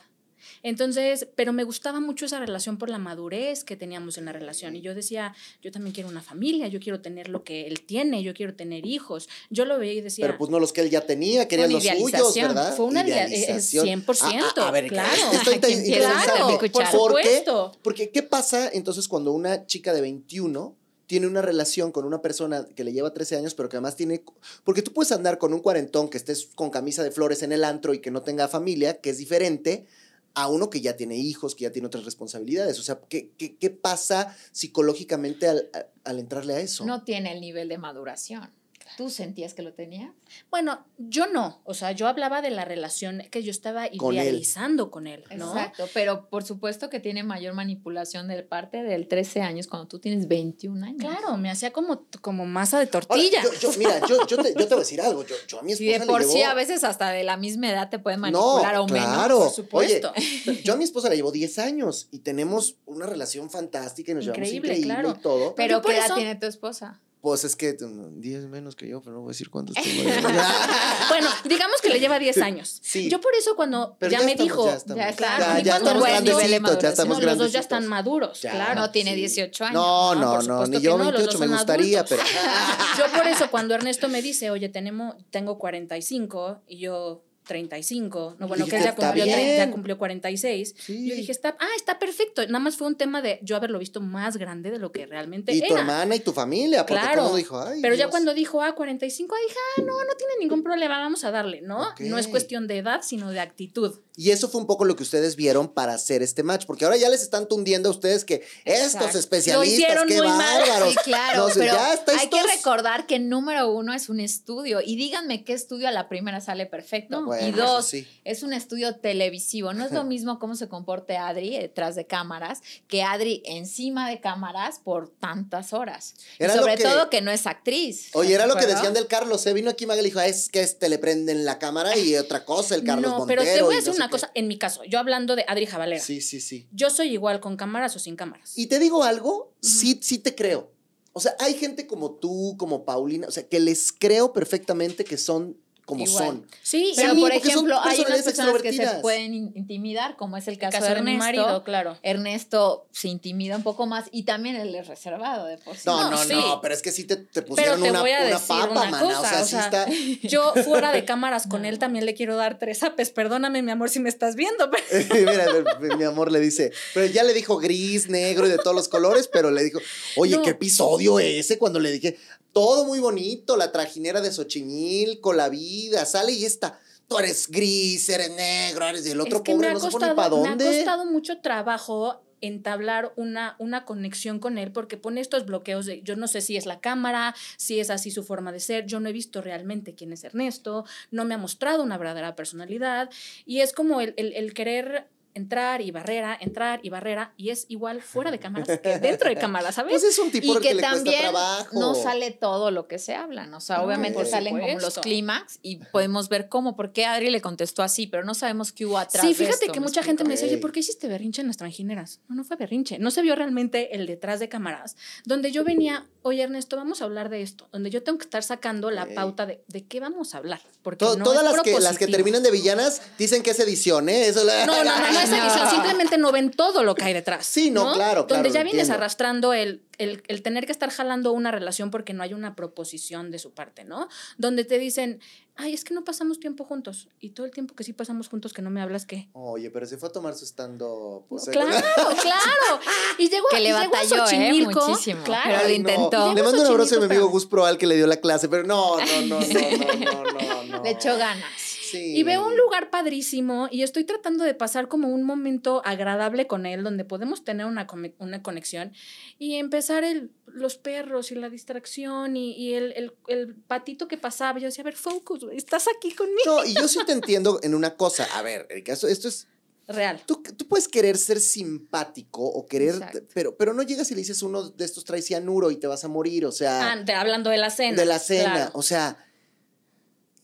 [0.64, 4.76] Entonces, pero me gustaba mucho esa relación por la madurez que teníamos en la relación.
[4.76, 8.24] Y yo decía, yo también quiero una familia, yo quiero tener lo que él tiene,
[8.24, 9.30] yo quiero tener hijos.
[9.50, 11.84] Yo lo veía y decía, Pero pues no los que él ya tenía, una los
[11.84, 12.76] suyos, idealización, ¿verdad?
[12.76, 13.86] fue una idea- es Idealización.
[13.86, 15.12] 100%, Ah, ah, a ver, claro.
[15.34, 16.24] Esto está interesante.
[16.34, 17.72] Claro, por supuesto.
[17.84, 20.76] Porque, ¿qué pasa entonces cuando una chica de 21
[21.06, 24.24] tiene una relación con una persona que le lleva 13 años, pero que además tiene...
[24.64, 27.64] Porque tú puedes andar con un cuarentón que estés con camisa de flores en el
[27.66, 29.86] antro y que no tenga familia, que es diferente
[30.34, 32.80] a uno que ya tiene hijos, que ya tiene otras responsabilidades.
[32.80, 35.70] O sea, ¿qué, qué, qué pasa psicológicamente al,
[36.04, 36.86] al entrarle a eso?
[36.86, 38.52] No tiene el nivel de maduración.
[38.98, 40.14] ¿Tú sentías que lo tenía?
[40.52, 41.62] Bueno, yo no.
[41.64, 44.22] O sea, yo hablaba de la relación que yo estaba Con él.
[44.24, 45.50] idealizando con él, ¿no?
[45.56, 50.00] Exacto, pero por supuesto que tiene mayor manipulación del parte del 13 años cuando tú
[50.00, 51.00] tienes 21 años.
[51.00, 53.42] Claro, me hacía como, como masa de Ahora, tortilla.
[53.44, 55.24] yo, yo- mira, yo, yo, te, yo te voy a decir algo.
[55.26, 57.38] Yo, yo a mi esposa Y de le por sí a veces hasta de la
[57.38, 59.08] misma edad te pueden manipular no, o menos.
[59.08, 59.40] claro.
[59.40, 60.12] por supuesto.
[60.16, 64.16] Oye, yo a mi esposa la llevo 10 años y tenemos una relación fantástica y
[64.16, 65.16] nos llevamos Increíble, increíble claro.
[65.18, 65.56] y todo.
[65.56, 67.00] Pero ¿qué edad eso- tiene tu esposa?
[67.24, 70.04] Pues es que mm, 10 menos que yo, pero no voy a decir cuántos tengo.
[71.08, 72.80] Bueno, digamos que le lleva 10 años.
[72.84, 73.10] Sí.
[73.10, 74.98] Yo por eso cuando Pero ya, ya me estamos, dijo, ya estamos.
[75.06, 75.46] Ya, claro.
[75.46, 78.52] Ya, y ya cuando estamos grandecitos, ya estamos no, los dos ya están maduros, Ya.
[78.52, 78.82] claro.
[78.82, 79.74] No tiene 18 años.
[79.74, 82.22] No, No, no, ni yo no, los 28 dos me gustaría, pero...
[82.24, 82.98] adultos.
[82.98, 88.48] Yo por eso cuando Ernesto me dice, oye, tenemos, tengo 45 y yo, 35, no,
[88.48, 89.58] bueno, que él ya cumplió, tre- bien.
[89.58, 90.76] ya cumplió 46.
[90.78, 91.08] Sí.
[91.10, 92.46] Yo dije, está, ah, está perfecto.
[92.48, 95.54] Nada más fue un tema de yo haberlo visto más grande de lo que realmente
[95.54, 95.68] Y era.
[95.68, 97.80] tu hermana y tu familia, porque todo Claro, mundo dijo, ay.
[97.82, 98.12] pero ya Dios".
[98.12, 101.88] cuando dijo, ah, 45, dije, ah, no, no tiene ningún problema, vamos a darle, ¿no?
[102.00, 104.00] No es cuestión de edad, sino de actitud.
[104.16, 106.98] Y eso fue un poco lo que ustedes vieron para hacer este match, porque ahora
[106.98, 109.18] ya les están tundiendo a ustedes que estos Exacto.
[109.18, 110.38] especialistas, qué muy mal.
[110.62, 110.90] bárbaros.
[110.94, 114.82] Sí, claro, No pero ya está hay que recordar que número uno es un estudio
[114.86, 117.22] y díganme qué estudio a la primera sale perfecto.
[117.22, 117.33] No.
[117.42, 118.08] Bueno, y dos, sí.
[118.24, 119.74] es un estudio televisivo.
[119.74, 124.20] No es lo mismo cómo se comporte Adri detrás de cámaras que Adri encima de
[124.22, 126.16] cámaras por tantas horas.
[126.40, 128.10] Era sobre que- todo que no es actriz.
[128.14, 130.50] Oye, era lo que decían del Carlos, se vino aquí Magali y dijo, "Ah, es
[130.50, 133.42] que este le prenden la cámara y otra cosa, el Carlos no, Montero.
[133.42, 134.12] pero te voy a decir una qué".
[134.12, 136.02] cosa, en mi caso, yo hablando de Adri Javalera.
[136.02, 136.68] Sí, sí, sí.
[136.72, 138.58] Yo soy igual con cámaras o sin cámaras.
[138.58, 140.72] Y te digo algo, sí, sí te creo.
[141.16, 145.18] O sea, hay gente como tú, como Paulina, o sea, que les creo perfectamente que
[145.18, 146.26] son como Igual.
[146.26, 146.48] son.
[146.62, 150.54] Sí, Pero, por ejemplo, hay unas personas que se pueden in- intimidar, como es el
[150.54, 151.42] el caso, caso de de mi Ernesto.
[151.42, 151.98] marido, claro.
[152.04, 155.82] Ernesto se intimida un poco más y también él es reservado de por sí.
[155.86, 156.34] No, No, no, sí.
[156.34, 158.48] no, pero es que sí te, te Pero pusieron te una, voy a una decir
[158.48, 159.00] papa, una mana.
[159.00, 159.88] cosa, o sea, o sí sea, está.
[160.28, 163.10] yo fuera de cámaras con él también le quiero dar tres apes.
[163.12, 164.70] Perdóname, mi amor, si me estás viendo.
[164.72, 165.46] pero- Mira,
[165.82, 168.88] mi- mi amor le dice, pero ya le dijo gris, negro y de todos los
[168.88, 169.80] colores, pero le dijo,
[170.16, 170.44] oye, No.
[170.44, 172.18] qué episodio ese cuando le dije,
[172.54, 178.08] todo muy bonito, la trajinera de Xochimilco, la vida, sale y está, tú eres gris,
[178.10, 180.52] eres negro, eres el otro es que pobre no se pone para costado, me ha
[180.52, 180.66] dónde.
[180.78, 186.18] costado mucho trabajo entablar una, una conexión con él porque pone estos bloqueos de yo
[186.18, 189.08] no sé si es la cámara, si es así su forma de ser, yo no
[189.08, 193.10] he visto realmente quién es Ernesto, no me ha mostrado una verdadera personalidad
[193.46, 197.66] y es como el, el- el querer entrar y barrera, entrar y barrera y es
[197.70, 199.92] igual fuera de cámaras que dentro de cámaras, ¿sabes?
[199.92, 201.80] Pues es un tipo y que, que le también trabajo.
[201.80, 203.54] no sale todo lo que se hablan.
[203.54, 207.30] O sea, No, obviamente salen como los clímax y podemos ver cómo, por qué Adri
[207.30, 209.22] le contestó así, pero no sabemos qué hubo atrás.
[209.22, 210.58] Sí, de fíjate esto, que ¿me mucha gente me dice, oye.
[210.58, 212.20] ¿por qué hiciste berrinche en las tranjineras?
[212.30, 213.00] No, no fue berrinche.
[213.00, 217.06] No se vio realmente el detrás de cámaras, donde yo venía, oye, Ernesto, vamos a
[217.06, 220.36] hablar de esto, donde yo tengo que estar sacando la pauta de, de qué vamos
[220.36, 220.62] a hablar.
[220.82, 223.60] Porque To- no todas es las que, las que terminan de villanas dicen que es
[223.60, 224.28] edición, ¿eh?
[224.28, 227.14] Eso la- No, no, no, no es edición, simplemente no ven todo lo que hay
[227.14, 227.46] detrás.
[227.46, 228.94] Sí, no, claro, Donde claro, ya lo vienes entiendo.
[228.96, 233.32] arrastrando el, el, el tener que estar jalando una relación porque no hay una proposición
[233.32, 234.08] de su parte, ¿no?
[234.38, 235.20] Donde te dicen,
[235.56, 237.08] ay, es que no pasamos tiempo juntos.
[237.20, 239.30] Y todo el tiempo que sí pasamos juntos que no me hablas, ¿qué?
[239.34, 241.26] Oye, pero se fue a tomar su estando.
[241.30, 241.70] pues, Claro,
[242.22, 242.80] claro.
[243.18, 244.20] Y llegó, Que le y llegó a batalló, ¿eh?
[244.28, 245.24] Xochimilco, Muchísimo.
[245.24, 245.44] Claro.
[245.58, 246.28] Pero lo intentó.
[246.28, 246.34] no.
[246.34, 248.64] Le mando un abrazo a mi amigo Gus Proal que le dio la clase, pero
[248.64, 250.84] no, no, no, no, no, no, no, no.
[250.84, 251.73] Le echó ganas.
[251.94, 252.18] Sí.
[252.18, 256.66] Y veo un lugar padrísimo y estoy tratando de pasar como un momento agradable con
[256.66, 257.88] él, donde podemos tener una,
[258.20, 258.92] una conexión
[259.40, 264.18] y empezar el, los perros y la distracción y, y el, el- el patito que
[264.18, 264.60] pasaba.
[264.60, 266.42] Yo decía, a ver, focus, estás aquí conmigo.
[266.46, 268.26] No, y yo sí te entiendo en una cosa.
[268.34, 269.48] A ver, Erika, esto, esto es.
[269.86, 270.22] Real.
[270.26, 272.96] Tú, tú puedes querer ser simpático o querer.
[272.96, 273.20] Exacto.
[273.34, 276.04] Pero, pero no llegas y le dices uno de estos trae cianuro y te vas
[276.04, 276.46] a morir.
[276.46, 276.94] O sea.
[276.94, 277.98] Ah, de- hablando de la cena.
[277.98, 278.52] de la cena.
[278.54, 278.72] claro.
[278.76, 279.18] O sea,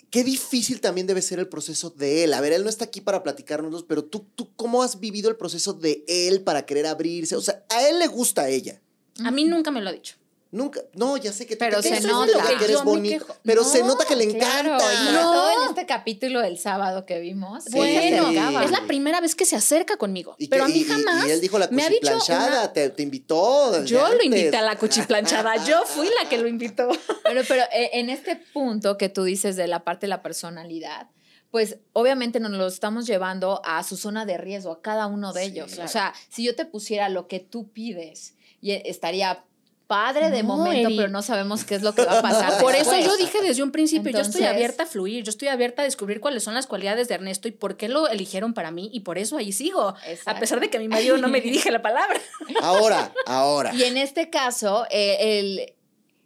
[0.09, 2.33] qué difícil también debe ser el proceso de él.
[2.33, 5.35] A ver, él no está aquí para platicárnoslos, pero tú, tú, ¿cómo has vivido el
[5.35, 7.35] proceso de él para querer abrirse?
[7.35, 8.81] O sea, a él le gusta a ella.
[9.23, 10.15] A mí nunca me lo ha dicho.
[10.51, 12.31] Nunca, no, ya sé que tú Pero te se nota.
[12.57, 13.37] que eres bonito, quejo.
[13.43, 15.11] pero se No, nota que le Claro, encanta.
[15.11, 15.31] No.
[15.31, 17.65] todo en este capítulo del sábado que vimos.
[17.65, 17.71] Sí.
[17.75, 20.35] Bueno, es la primera vez que se acerca conmigo.
[20.39, 21.27] Y pero que- a mí y- jamás.
[21.27, 23.83] Y, él dijo la me ha dicho cuchiplanchada, una- te, te invitó.
[23.85, 25.63] Yo lo invité a la cuchiplanchada.
[25.65, 26.87] Yo fui la que lo invitó.
[27.23, 31.09] Bueno, pero eh, en este punto que tú dices de la parte de la personalidad,
[31.51, 35.43] pues obviamente nos lo estamos llevando a su zona de riesgo, a cada uno de
[35.45, 35.73] Sí, ellos.
[35.73, 35.87] claro.
[35.87, 39.45] O sea, si yo te pusiera lo que tú pides, y eh, estaría
[39.89, 40.97] padre de No, momento, Eri.
[40.97, 42.57] pero no sabemos qué es lo que va a pasar.
[42.61, 45.81] Por eso yo dije desde un principio, yo estoy abierta a fluir, yo estoy abierta
[45.81, 48.91] a descubrir cuáles son las cualidades de Ernesto y por qué lo eligieron para mí
[48.93, 51.81] y por eso ahí sigo, a pesar de que mi marido no me dirige la
[51.81, 52.21] palabra.
[52.61, 53.73] Ahora, ahora.
[53.73, 55.73] Y en este caso, eh, el,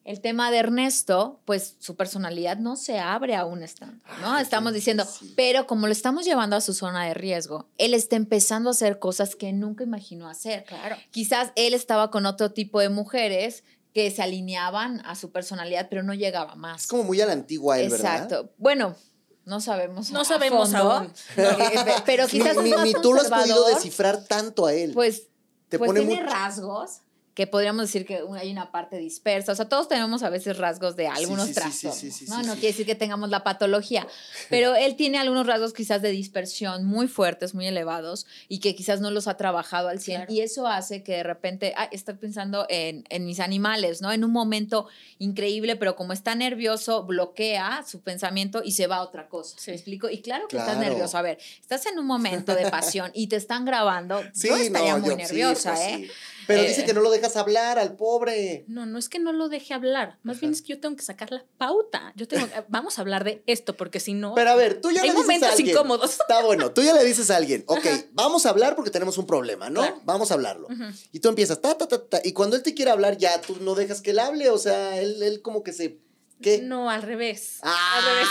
[0.06, 4.34] el tema de Ernesto, pues su personalidad no se abre aún estando, ¿no?
[4.34, 8.16] Ay, estamos diciendo, pero como lo estamos llevando a su zona de riesgo, él está
[8.18, 10.66] empezando a hacer cosas que nunca imaginó hacer.
[10.66, 10.98] Claro.
[11.12, 13.64] Quizás él estaba con otro tipo de mujeres
[13.94, 16.82] que se alineaban a su personalidad, pero no llegaba más.
[16.82, 18.16] Es como muy a la antigua él, ¿verdad?
[18.24, 18.50] Exacto.
[18.58, 18.96] Bueno,
[19.46, 20.10] no sabemos.
[20.12, 21.14] No a sabemos fondo, aún.
[21.38, 21.46] eh,
[22.06, 24.92] Pero quizás ni- es más ni tú lo has podido descifrar tanto a él.
[24.94, 25.28] Pues,
[25.70, 27.02] Te pues pone tiene mucho- rasgos
[27.34, 29.54] que podríamos decir que hay una parte dispersa.
[29.54, 31.98] O sea, todos tenemos a veces rasgos de algunos sí, sí, sí, trastornos.
[32.00, 32.42] sí, sí, ¿no?
[32.42, 32.60] sí, no sí.
[32.60, 34.08] quiere decir que tengamos la patología,
[34.50, 39.02] pero él tiene algunos rasgos quizás de dispersión muy fuertes, muy elevados y que quizás
[39.02, 40.34] no los ha trabajado al 100 Claro.
[40.34, 44.12] y eso hace que de repente, ah, estoy pensando en, en mis animales, ¿no?
[44.12, 49.02] En un momento increíble, pero como está nervioso, bloquea su pensamiento y se va a
[49.02, 49.56] otra cosa.
[49.58, 49.72] Sí.
[49.72, 50.10] ¿Me explico?
[50.10, 51.18] Y claro que estás nervioso.
[51.18, 54.22] A ver, estás en un momento de pasión y te están grabando.
[54.36, 56.10] yo estaría muy yo- sí, nerviosa, pues ¿eh?
[56.48, 58.66] Pero Eh, dice que no lo dejas hablar al pobre.
[58.68, 60.20] No, no es que no lo deje hablar.
[60.24, 62.14] Más bien es que yo tengo que sacar la pauta.
[62.16, 64.34] Yo tengo, vamos a hablar de esto, porque si no.
[64.36, 65.70] Pero a ver, tú ya Hay le dices a momentos alguien.
[65.70, 66.12] incómodos.
[66.12, 69.26] Está bueno, tú ya le dices a alguien, ok, vamos a hablar porque tenemos un
[69.26, 69.82] problema, ¿no?
[69.82, 70.02] Claro.
[70.06, 70.68] Vamos a hablarlo.
[71.12, 73.58] Y tú empiezas, ta, ta, ta, ta, y cuando él te quiere hablar, ya tú
[73.62, 76.00] no dejas que él hable, o sea, él, él como que se...
[76.42, 76.60] ¿Qué?
[76.62, 77.60] No, al revés.
[77.62, 77.98] Ah.
[77.98, 78.28] Al revés.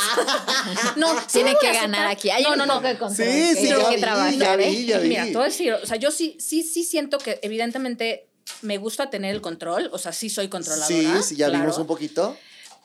[0.96, 2.30] No, sí Tiene que ganar aquí.
[2.30, 2.80] Hay no, no, no.
[2.80, 4.84] de control Sí, que sí, ya que vi, trabajar, ya vi, ¿eh?
[4.84, 5.08] ya vi.
[5.08, 8.28] Mira, te voy a decir, o sea, yo sí, sí, sí siento que evidentemente
[8.60, 10.86] me gusta tener el control, o sea, sí soy controladora.
[10.86, 12.36] Sí, sí, ya claro, vimos un poquito.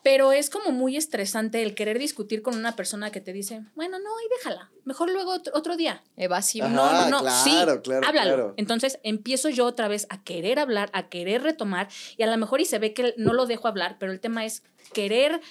[0.08, 4.00] Pero es como muy estresante el querer discutir con una persona que te dice, bueno,
[4.00, 6.02] no, y déjala, mejor luego otro, otro día.
[6.15, 6.65] Evasivo.
[6.67, 6.74] Ajá.
[6.74, 8.34] No, no, no, claro, sí, claro, háblalo.
[8.34, 8.54] claro.
[8.56, 12.62] Entonces empiezo yo otra vez a querer hablar, a querer retomar, y a lo mejor
[12.62, 15.41] y se ve que no lo dejo hablar, pero el tema es querer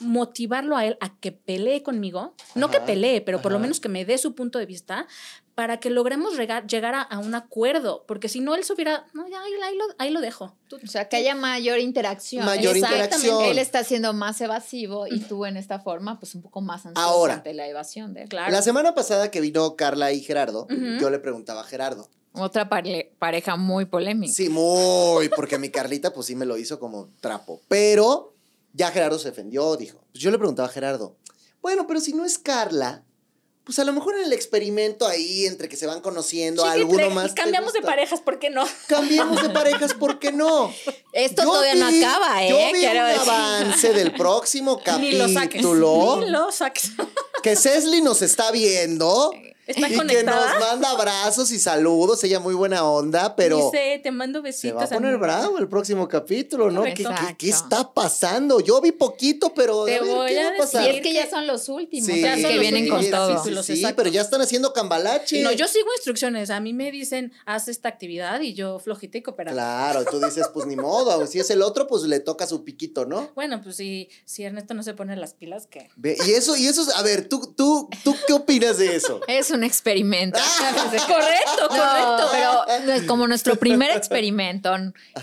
[0.00, 3.90] motivarlo a él a que pelee conmigo, no que pelee, pero por lo menos que
[3.90, 5.06] me dé su punto de vista,
[5.56, 9.06] para que logremos regar- llegar a, a un acuerdo, porque si no él se hubiera,
[9.14, 10.54] no, ya ahí, ahí lo, ahí lo dejo.
[10.68, 12.44] Tú- O sea, que haya mayor interacción.
[12.44, 13.06] Mayor Exactamente.
[13.08, 13.44] interacción.
[13.50, 17.08] Él está siendo más evasivo y tú en esta forma, pues un poco más ansioso
[17.08, 17.34] Ahora.
[17.34, 18.28] ante la evasión de él.
[18.28, 18.52] claro.
[18.52, 20.68] La semana pasada que vino Carla y Gerardo,
[21.00, 22.06] yo le preguntaba a Gerardo.
[22.34, 24.30] Otra pare- pareja muy polémica.
[24.30, 27.62] Sí, muy, porque a mi Carlita pues sí me lo hizo como trapo.
[27.66, 28.34] Pero
[28.74, 30.04] ya Gerardo se defendió, dijo.
[30.12, 31.16] Pues yo le preguntaba a Gerardo,
[31.62, 33.04] bueno, pero si no es Carla,
[33.66, 37.10] pues a lo mejor en el experimento ahí, entre que se van conociendo, Chiqui, alguno
[37.10, 37.32] más.
[37.32, 38.64] y cambiamos de parejas, ¿por qué no?
[38.86, 40.72] Cambiemos de parejas, ¿por qué no?
[41.12, 42.48] Esto Yo todavía no acaba, ¿eh?
[42.50, 43.20] Yo vi Quiero un decir.
[43.22, 45.48] avance del próximo Ni lo saques.
[45.50, 46.92] capítulo Ni lo saques.
[47.42, 49.32] que Cesli nos está viendo
[49.66, 50.52] Está y que conectada.
[50.54, 52.22] nos manda abrazos y saludos.
[52.24, 54.78] Ella muy buena onda, pero Dice, te mando se besitos.
[54.80, 55.20] va a poner amigo".
[55.22, 56.84] bravo el próximo capítulo, ¿no?
[56.84, 57.04] ¿Qué,
[57.36, 58.60] qué, está pasando?
[58.60, 60.82] Yo vi poquito, pero Te a ver, voy ¿qué a va pasar?
[60.84, 62.88] Decir es que ya son los últimos, Sí, o sea, Ya son que los vienen
[62.88, 63.62] con todo.
[63.64, 63.96] Sí, exacto.
[63.96, 65.42] pero ya están haciendo cambalache.
[65.42, 66.50] No, yo sigo instrucciones.
[66.50, 69.56] A mí me dicen, haz esta actividad y yo flojita y cooperando.
[69.60, 73.04] Claro, tú dices, pues ni modo, si es el otro, pues le toca su piquito,
[73.04, 73.30] ¿no?
[73.34, 75.88] Bueno, pues si, si Ernesto no se pone las pilas, ¿qué?
[75.96, 79.20] Ve, y eso, y eso, es- a ver, tú, tú, tú, ¿qué opinas de eso?
[79.28, 80.38] Es un experimento.
[81.06, 82.28] correcto, No, correcto.
[82.32, 84.74] pero no es como nuestro primer experimento,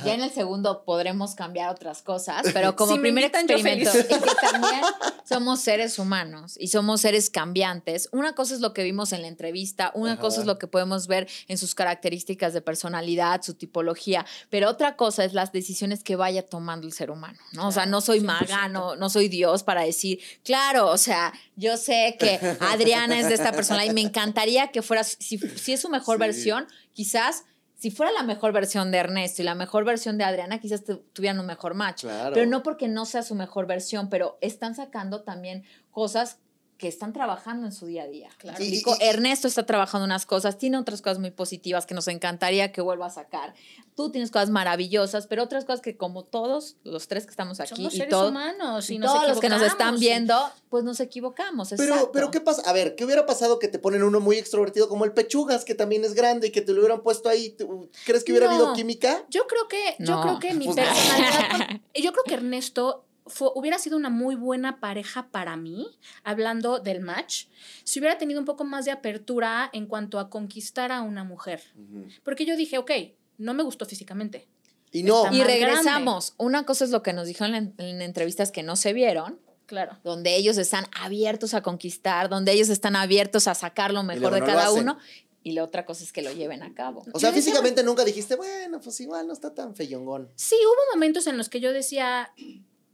[0.04, 4.04] ya en el segundo podremos cambiar otras cosas, pero como Si me primer experimento, y
[4.04, 4.82] que también
[5.24, 8.10] somos seres humanos y somos seres cambiantes.
[8.12, 10.22] Una cosa es lo que vimos en la entrevista, una Ajá.
[10.22, 14.96] cosa es lo que podemos ver en sus características de personalidad, su tipología, pero otra
[14.96, 17.68] cosa es las decisiones que vaya tomando el ser humano, ¿no?
[17.68, 21.78] O sea, no soy maga, no, no soy Dios para decir, claro, o sea, yo
[21.78, 25.82] sé que Adriana es de esta persona y me encantaría que fuera, si, si es
[25.82, 26.20] su mejor Sí.
[26.22, 27.44] versión, quizás
[27.78, 31.00] si fuera la mejor versión de Ernesto y la mejor versión de Adriana, quizás tu-
[31.12, 32.02] tuvieran un mejor match.
[32.02, 32.34] Claro.
[32.34, 36.38] Pero no porque no sea su mejor versión, pero están sacando también cosas
[36.78, 38.30] que están trabajando en su día a día.
[38.38, 38.62] Claro.
[39.00, 43.06] Ernesto está trabajando unas cosas, tiene otras cosas muy positivas que nos encantaría que vuelva
[43.06, 43.54] a sacar.
[43.96, 47.76] Tú tienes cosas maravillosas, pero otras cosas que como todos, los tres que estamos aquí
[47.76, 50.36] Somos y, seres todo- humanos y, y nos todos los que nos están viendo,
[50.70, 51.70] pues nos equivocamos.
[51.70, 52.12] Pero, exacto.
[52.12, 52.64] pero ¿qué pasa?
[52.66, 55.76] A ver, ¿qué hubiera pasado que te ponen uno muy extrovertido como el Pechugas, que
[55.76, 57.52] también es grande y que te lo hubieran puesto ahí?
[57.52, 58.54] ¿Tú- ¿Crees que hubiera No.
[58.54, 59.24] habido química?
[59.30, 60.22] Yo creo que, yo No.
[60.24, 64.80] creo que mi Pues- personalidad, yo creo que Ernesto fue- hubiera sido una muy buena
[64.80, 65.88] pareja para mí,
[66.24, 67.46] hablando del match,
[67.84, 71.62] si hubiera tenido un poco más de apertura en cuanto a conquistar a una mujer.
[72.24, 72.92] Porque yo dije, ok,
[73.38, 74.48] no me gustó físicamente.
[74.92, 75.24] Y no.
[75.26, 76.36] Está Y regresamos.
[76.38, 79.98] Una cosa es lo que nos dijeron en, en entrevistas que no se vieron, Claro.
[80.04, 84.36] donde ellos están abiertos a conquistar, donde ellos están abiertos a sacar lo mejor luego
[84.36, 84.98] de cada uno.
[85.46, 87.00] Y la otra cosa es que lo lleven a cabo.
[87.12, 90.30] O sea, Yo decía- físicamente nunca dijiste, bueno, pues igual no está tan feyongón.
[90.36, 92.32] Sí, hubo momentos en los que yo decía,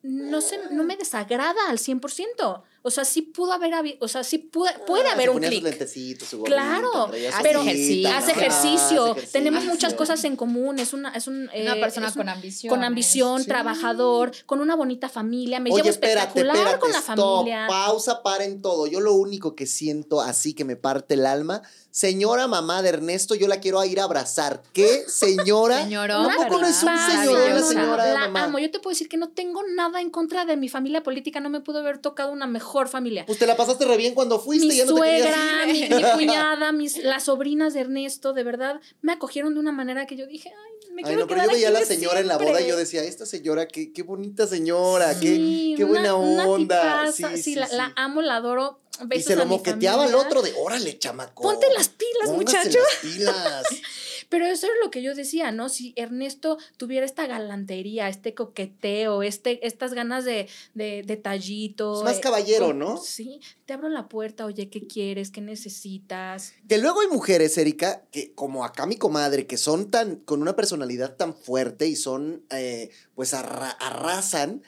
[0.03, 2.63] no sé, no me desagrada al 100%.
[2.81, 6.45] O sea, sí pudo haber, o sea, sí puede, puede Ah, haber se un clic.
[6.45, 7.11] Claro,
[7.43, 8.39] pero ejercicio, hace ¿no?
[8.39, 9.71] ejercicio, Hace tenemos ejercicio.
[9.73, 12.69] muchas cosas en común, es una, es un, Una eh, persona es con ambición.
[12.73, 13.47] con ambición, Sí.
[13.49, 17.67] trabajador, con una bonita familia, me Oye, llevo espérate, espectacular espérate, con la stop, familia.
[17.67, 18.87] pausa, paren todo.
[18.87, 23.35] Yo lo único que siento así que me parte el alma, señora mamá de Ernesto,
[23.35, 24.63] yo la quiero ir a abrazar.
[24.71, 25.83] ¿Qué señora?
[25.83, 28.43] Señorón, ¿A poco no es un señor, una señora la mamá?
[28.45, 28.59] amo.
[28.59, 31.39] Yo te puedo decir que no tengo nada nada en contra de mi familia política,
[31.39, 33.25] no me pudo haber tocado una mejor familia.
[33.25, 35.89] Pues te la pasaste re bien cuando fuiste, mi ya no te querías suegra, ir.
[35.89, 40.05] mi, mi cuñada, mis, las sobrinas de Ernesto, de verdad, me acogieron de una manera
[40.05, 42.27] que yo dije, ay, me Ay, quiero no, pero yo veía a la señora en
[42.27, 42.75] la boda y yo siempre".
[42.77, 46.81] decía, esta señora, qué, qué bonita señora, qué, Sí, qué buena una- una onda.
[46.81, 47.75] tipaza, sí, sí, sí, la, sí.
[47.75, 48.79] la amo, la adoro.
[49.01, 51.41] Y Besos se lo moqueteaba al otro de, órale, chamaco.
[51.41, 52.79] Ponte las pilas, muchacho.
[52.79, 53.63] las pilas.
[54.29, 55.69] Pero eso es lo que yo decía, ¿no?
[55.69, 61.97] Si Ernesto tuviera esta galantería, este coqueteo, este, estas ganas de, de detallito.
[61.97, 62.97] Es más eh, caballero, ¿no?
[62.97, 65.31] Sí, te abro la puerta, oye, ¿qué quieres?
[65.31, 66.53] ¿Qué necesitas?
[66.67, 70.55] Que luego hay mujeres, Erika, que como acá mi comadre, que son tan, con una
[70.55, 74.61] personalidad tan fuerte y son, eh, pues arra- arrasan,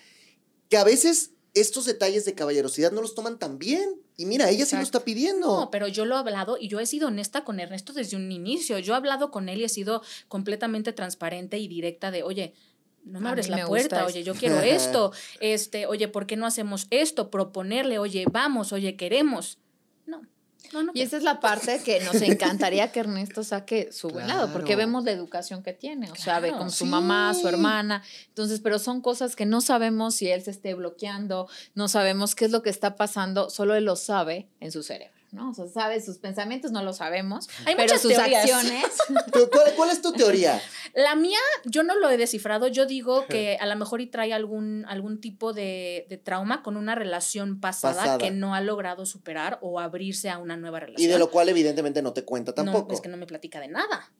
[0.69, 3.89] que a veces estos detalles de caballerosidad no los toman tan bien.
[4.21, 5.47] Y mira, ella sí lo está pidiendo.
[5.47, 8.31] No, pero yo lo he hablado y yo he sido honesta con Ernesto desde un
[8.31, 8.77] inicio.
[8.77, 12.53] Yo he hablado con él y he sido completamente transparente y directa de, oye,
[13.03, 16.45] no me abres la me puerta, oye, yo quiero esto, este, oye, ¿por qué no
[16.45, 17.31] hacemos esto?
[17.31, 19.57] Proponerle, oye, vamos, oye, queremos.
[20.73, 20.91] No.
[20.93, 24.67] Y esa es la parte que nos encantaría que Ernesto saque su buen lado, porque
[24.73, 24.79] Claro.
[24.87, 26.89] vemos la educación que tiene, o sea, ve Claro, con su sí.
[26.89, 31.47] mamá, su hermana, entonces, pero son cosas que no sabemos si él se esté bloqueando,
[31.75, 35.20] no sabemos qué es lo que está pasando, solo él lo sabe en su cerebro,
[35.31, 35.51] ¿no?
[35.51, 38.43] O sea, sabe sus pensamientos, no lo sabemos, Hay pero muchas sus teorías.
[38.43, 38.85] acciones,
[39.51, 40.61] ¿Cuál, cuál es tu teoría?
[40.93, 42.67] La mía, yo no lo he descifrado.
[42.67, 46.75] Yo digo que a lo mejor y trae algún, algún tipo de, de trauma con
[46.75, 48.17] una relación pasada, Pasada.
[48.17, 51.11] que no ha logrado superar o abrirse a una nueva Y relación.
[51.11, 52.89] de lo cual evidentemente no te cuenta tampoco.
[52.89, 54.11] No, es que no me platica de nada.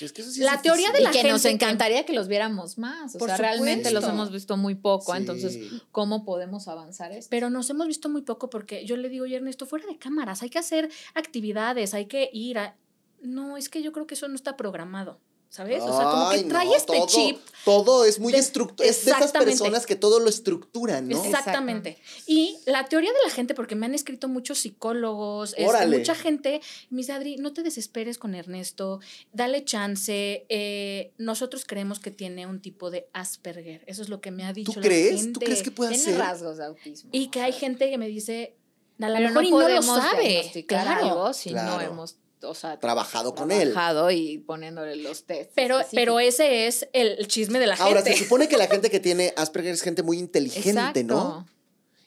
[0.00, 0.92] Es que eso sí es La teoría difícil.
[0.94, 3.36] de y la que nos gente que- encantaría que los viéramos más, o Por sea,
[3.36, 5.18] realmente los hemos visto muy poco, Sí.
[5.18, 5.58] entonces,
[5.92, 7.28] ¿cómo podemos avanzar esto?
[7.30, 10.42] Pero nos hemos visto muy poco porque yo le digo, oye, Ernesto, fuera de cámaras,
[10.42, 12.76] hay que hacer actividades, hay que ir a...
[13.22, 15.82] No, es que yo creo que eso no está programado, ¿sabes?
[15.82, 18.88] O sea, como que Ay, trae no, este todo- chip Todo es muy estructurado.
[18.90, 21.24] Es de esas personas que todo lo estructuran, ¿no?
[21.24, 21.98] Exactamente.
[22.26, 25.98] Y la teoría de la gente, porque me han escrito muchos psicólogos, este, Órale.
[25.98, 29.00] mucha gente, dice, Adri, no te desesperes con Ernesto,
[29.32, 30.46] dale chance.
[30.48, 33.82] eh, nosotros creemos que tiene un tipo de Asperger.
[33.86, 35.22] Eso es lo que me ha dicho ¿Tú la crees?
[35.22, 35.32] gente.
[35.32, 36.18] ¿Tú crees que puede Tiene ser?
[36.18, 37.10] rasgos de autismo.
[37.12, 38.54] Y que hay gente que me dice,
[39.00, 40.64] a lo mejor no y no lo sabe.
[40.68, 41.04] Claro.
[41.04, 42.16] algo si no hemos
[42.48, 43.70] o sea, Trabajado con él.
[43.72, 45.50] trabajado y poniéndole los test.
[45.54, 48.16] Pero, pero ese es el, el chisme de la Ahora, gente.
[48.18, 51.18] se supone que la gente que tiene Asperger es gente muy inteligente, ¿no?
[51.18, 51.52] Exacto.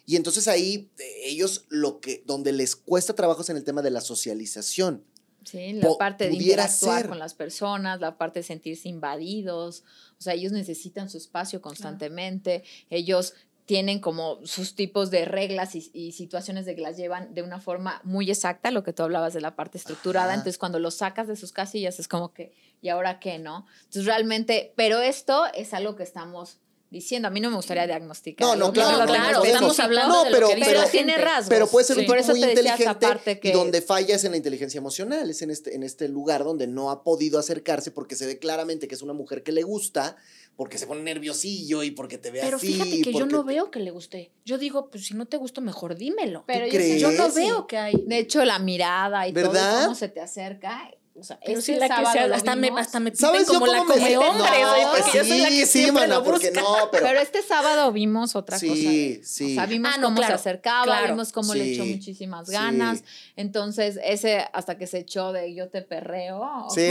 [0.05, 3.81] Y entonces ahí eh, ellos lo que, donde les cuesta trabajo es en el tema
[3.83, 5.03] de la socialización.
[5.45, 7.09] Sí, la Po- parte de pudiera interactuar ser.
[7.09, 9.83] con las personas, la parte de sentirse invadidos,
[10.17, 13.35] o sea, ellos necesitan su espacio constantemente, ellos
[13.69, 17.61] tienen como sus tipos de reglas y, y situaciones de que las llevan de una
[17.61, 20.33] forma muy exacta, lo que tú hablabas de la parte estructurada, Ajá.
[20.37, 22.51] entonces cuando los sacas de sus casillas es como que,
[22.81, 23.67] ¿y ahora qué, no?
[23.81, 26.57] Entonces realmente, pero esto es algo que estamos
[26.89, 28.47] diciendo, a mí no me gustaría diagnosticar.
[28.47, 30.81] No, no, claro, pero no, claro, estamos hablando No, de pero- lo que dice pero
[30.81, 31.25] la tiene gente.
[31.25, 31.49] rasgos.
[31.49, 32.01] Pero puede ser Sí.
[32.01, 34.23] un Por tipo eso muy te decía esa inteligente parte que- y donde falla es
[34.23, 37.91] en la inteligencia emocional, es en este, en este lugar donde no ha podido acercarse
[37.91, 40.15] porque se ve claramente que es una mujer que le gusta,
[40.55, 42.73] porque se pone nerviosillo y porque te ve Pero así.
[42.73, 44.31] fíjate que yo no te- veo que le guste.
[44.43, 46.43] Yo digo, pues si no te gusta, mejor dímelo.
[46.47, 47.01] Pero ¿Tú yo sí- crees?
[47.01, 47.93] yo no veo que hay.
[48.05, 50.91] De hecho, la mirada y todo, cómo se te acerca.
[51.19, 53.67] O sea, Pero este sí, la que sea, hasta, me, hasta me ¿Sabes yo como
[53.67, 56.01] la cómo me come hombres, No, porque pues yo soy la sí, que sí, siempre
[56.07, 56.61] mana, lo porque busca.
[56.61, 58.81] no, pero, Pero este sábado vimos otra Sí, cosa.
[58.81, 59.21] él.
[59.23, 59.51] sí.
[59.51, 61.07] O sea, vimos Ah, no, cómo claro, se acercaba, claro.
[61.09, 62.53] vimos cómo le echó Sí, muchísimas sí.
[62.53, 63.03] ganas.
[63.35, 66.41] Entonces, ese hasta que se echó de yo te perreo.
[66.73, 66.81] Sí.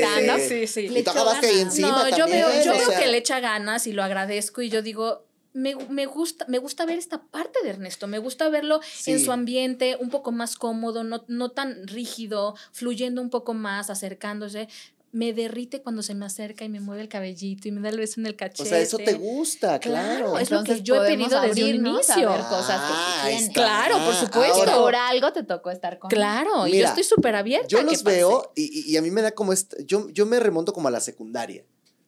[0.00, 0.38] como.
[0.48, 0.88] Sí, sí.
[0.88, 1.72] Le y tú echó acabaste ahí ganas.
[1.78, 5.24] encima no, yo veo, yo que le echa ganas y lo agradezco y yo digo,
[5.54, 9.32] me, me gusta, me gusta ver esta parte de Ernesto, me gusta verlo en su
[9.32, 14.68] ambiente un poco más cómodo, no, no tan rígido, fluyendo un poco más, acercándose.
[15.14, 17.98] Me derrite cuando se me acerca y me mueve el cabellito y me da el
[17.98, 18.62] beso en el cachete.
[18.62, 20.30] O sea, eso te gusta, claro.
[20.30, 22.30] Claro, es lo que yo he pedido desde un a inicio.
[22.30, 23.38] ver cosas que Ah.
[23.52, 24.54] Claro, por Ah, supuesto.
[24.54, 26.16] ahora, Por algo te tocó estar con él.
[26.16, 27.68] Claro, y Mira, yo estoy súper abierta.
[27.68, 29.52] Yo los veo y, y- a mí me da como
[29.84, 31.62] yo, yo me remonto como a la secundaria,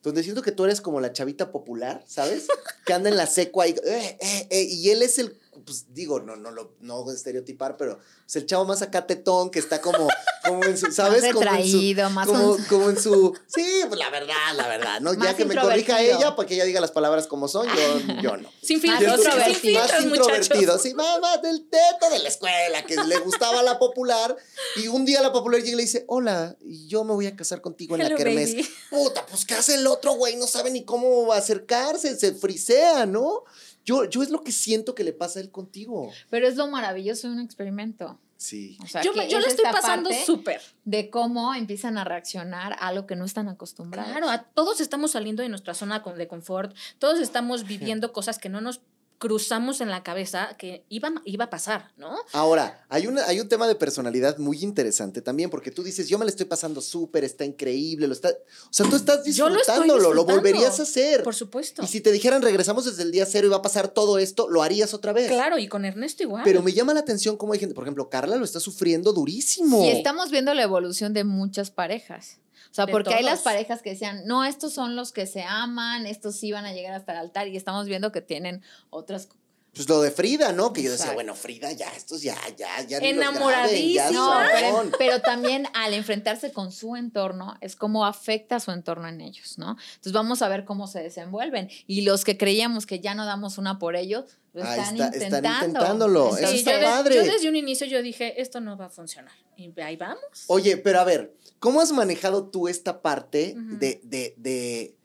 [0.04, 2.46] donde siento que tú eres como la chavita popular, ¿sabes?
[2.84, 6.20] que anda en la seco ahí, eh, eh, eh, y él es el, pues digo,
[6.20, 10.09] no, no lo, no estereotipar, pero es el chavo más acá tetón que está como,
[10.44, 11.22] como en su, ¿sabes?
[11.22, 14.68] Más como en su, retraído, más como, como en su, sí, pues la verdad, la
[14.68, 15.12] verdad, ¿no?
[15.14, 18.20] Ya Más que me corrija ella para que ella diga las palabras como son, yo,
[18.22, 18.50] yo no.
[18.62, 19.81] Sin Más filtros, sin introvertido.
[19.81, 24.37] más introvertido, sí, más, más del teto de la escuela, que le gustaba la popular.
[24.77, 27.61] Y un día la popular llega y le dice, hola, yo me voy a casar
[27.61, 28.53] contigo en la Hello, kermés.
[28.55, 28.68] baby.
[28.90, 30.37] Puta, pues ¿qué hace el otro güey?
[30.37, 33.44] No sabe ni cómo acercarse, se frisea, ¿no?
[33.84, 36.10] Yo, yo es lo que siento que le pasa a él contigo.
[36.30, 38.18] Pero es lo maravilloso de un experimento.
[38.36, 38.76] Sí.
[38.82, 40.60] O sea, Yo, yo es la estoy pasando súper.
[40.84, 44.10] De cómo empiezan a reaccionar a lo que no están acostumbrados.
[44.10, 48.38] Claro, a todos estamos saliendo de nuestra zona con- de confort, todos estamos viviendo cosas
[48.38, 48.80] que no nos
[49.18, 52.16] cruzamos en la cabeza que iba, iba a pasar, ¿no?
[52.33, 56.18] Ahora, hay, una, hay un tema de personalidad muy interesante también, porque tú dices, yo
[56.18, 58.31] me la estoy pasando súper, está increíble, lo está...
[58.31, 60.42] O sea, tú estás Yo lo estoy disfrutándolo, lo disfrutando.
[60.42, 61.22] volverías a hacer.
[61.22, 61.83] Por supuesto.
[61.83, 64.48] Y si te dijeran, regresamos desde el día cero y va a pasar todo esto,
[64.48, 65.29] lo harías otra vez.
[65.29, 66.42] Claro, y con Ernesto igual.
[66.44, 69.85] Pero me llama la atención cómo hay gente, por ejemplo, Carla lo está sufriendo durísimo.
[69.85, 72.38] Y estamos viendo la evolución de muchas parejas.
[72.70, 73.44] O sea, De porque hay las todos.
[73.53, 76.94] parejas que decían, no, estos son los que se aman, estos sí van a llegar
[76.94, 79.29] hasta el altar, y estamos viendo que tienen otras
[79.75, 80.73] Pues lo de Frida, ¿no?
[80.73, 81.15] Que yo decía, Exacto.
[81.17, 82.98] bueno, Frida, ya, estos ya, ya, ya.
[82.98, 84.10] Enamoradísima.
[84.12, 89.21] No, pero, pero también al enfrentarse con su entorno es cómo afecta su entorno en
[89.21, 89.71] ellos, ¿no?
[89.71, 91.69] Entonces vamos a ver cómo se desenvuelven.
[91.88, 95.15] Y los que creíamos que ya no damos una por ellos, lo están está- están
[95.15, 95.67] intentando.
[95.67, 96.37] intentándolo.
[96.37, 97.15] Eso Sí, está yo, padre.
[97.17, 99.33] yo desde un inicio yo dije, esto no va a funcionar.
[99.56, 100.44] Y ahí vamos.
[100.46, 101.35] Oye, pero a ver,
[101.65, 104.98] ¿cómo has manejado tú esta parte de, de, de,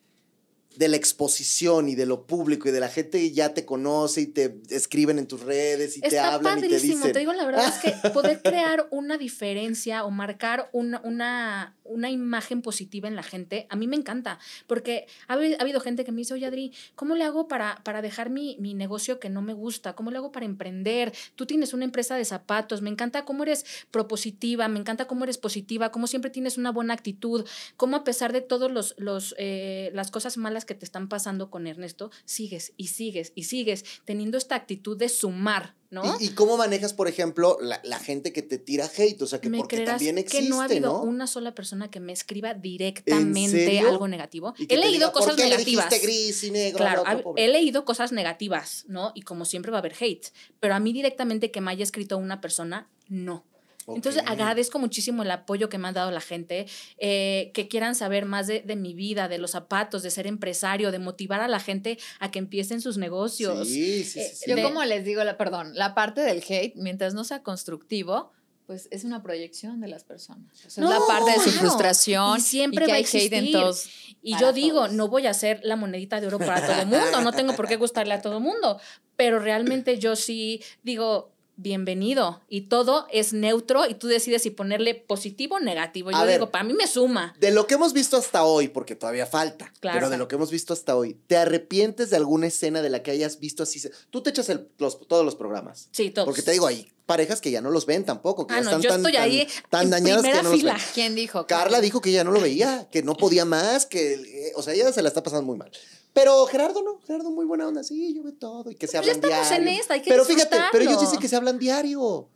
[0.80, 4.22] de la exposición y de lo público y de la gente que ya te conoce
[4.22, 6.96] y te escriben en tus redes y te hablan y te padrísimo.
[7.00, 7.12] dicen?
[7.12, 12.10] Te digo la verdad es que poder crear una diferencia o marcar una, una, una
[12.10, 14.40] imagen positiva en la gente, a mí me encanta.
[14.68, 17.82] Porque ha, habi- ha habido gente que me dice, oye Adri, ¿cómo le hago para,
[17.84, 19.96] para dejar mi, mi negocio que no me gusta?
[19.98, 21.12] ¿Cómo le hago para emprender?
[21.36, 25.38] Tú tienes una empresa de zapatos, me encanta cómo eres propositiva, me encanta cómo eres
[25.38, 29.92] positiva, cómo siempre tienes una buena actitud, cómo a pesar de todas los, los, eh,
[29.94, 34.38] las cosas malas que te están pasando con Ernesto, sigues y sigues y sigues teniendo
[34.38, 36.04] esta actitud de sumar, ¿no?
[36.20, 39.20] ¿Y, y cómo manejas, por ejemplo, la, la gente que te tira hate?
[39.20, 41.02] O sea, que ¿Me porque también existe, que no ha habido ¿no?
[41.02, 44.54] una sola persona que me escriba directamente algo negativo?
[44.60, 45.90] He leído diga, cosas ¿por qué negativas.
[45.90, 49.12] Le dijiste gris y negro al Claro, he leído cosas negativas, ¿no?
[49.16, 50.28] Y como siempre va a haber hate,
[50.60, 53.49] pero a mí directamente que me haya escrito una persona, no.
[53.96, 54.30] Entonces Ok.
[54.30, 56.68] agradezco muchísimo el apoyo que me han dado la gente,
[56.98, 60.92] eh, que quieran saber más de, de mi vida, de los zapatos, de ser empresario,
[60.92, 63.68] de motivar a la gente a que empiecen sus negocios.
[63.68, 64.20] Sí, sí, sí.
[64.20, 64.46] Eh, sí.
[64.50, 68.32] Yo de- como les digo, la, perdón, la parte del hate, mientras no sea constructivo,
[68.68, 70.64] pues es una proyección de las personas.
[70.66, 71.60] O sea, No, es la parte de su claro.
[71.60, 73.52] frustración Y siempre que va a hay hate en existir.
[73.54, 73.90] todos.
[74.22, 74.94] Y yo digo, todos.
[74.94, 77.68] no voy a ser la monedita de oro para todo el mundo, no tengo por
[77.68, 78.80] qué gustarle a todo el mundo,
[79.16, 81.32] pero realmente yo sí digo,
[81.62, 86.10] bienvenido, y todo es neutro y tú decides si ponerle positivo o negativo.
[86.12, 86.36] Yo A ver.
[86.40, 87.36] digo, para mí me suma.
[87.40, 89.98] De lo que hemos visto hasta hoy, porque todavía falta, Claro.
[89.98, 93.04] pero de lo que hemos visto hasta hoy, ¿te arrepientes de alguna escena de la
[93.04, 93.82] que hayas visto así?
[94.10, 95.90] Tú te echas el- los- todos los programas.
[95.92, 96.26] Sí, todos.
[96.26, 98.70] Porque te digo, hay parejas que ya no los ven tampoco, que Ah, ya no,
[98.70, 100.74] están yo tan, estoy ahí tan en dañadas que ya no los fila.
[100.74, 100.82] ven.
[100.94, 101.48] ¿Quién dijo?
[101.48, 104.74] Carla dijo que ya no lo veía, que no podía más, que, eh, o sea,
[104.76, 105.72] ella se la está pasando muy mal.
[106.14, 109.06] Pero Gerardo no, Gerardo muy buena onda, sí, yo veo todo y que se Pues
[109.06, 109.68] ya hablan estamos diario.
[109.70, 112.30] en esta, hay que Pero fíjate, pero ellos dicen que se hablan diario.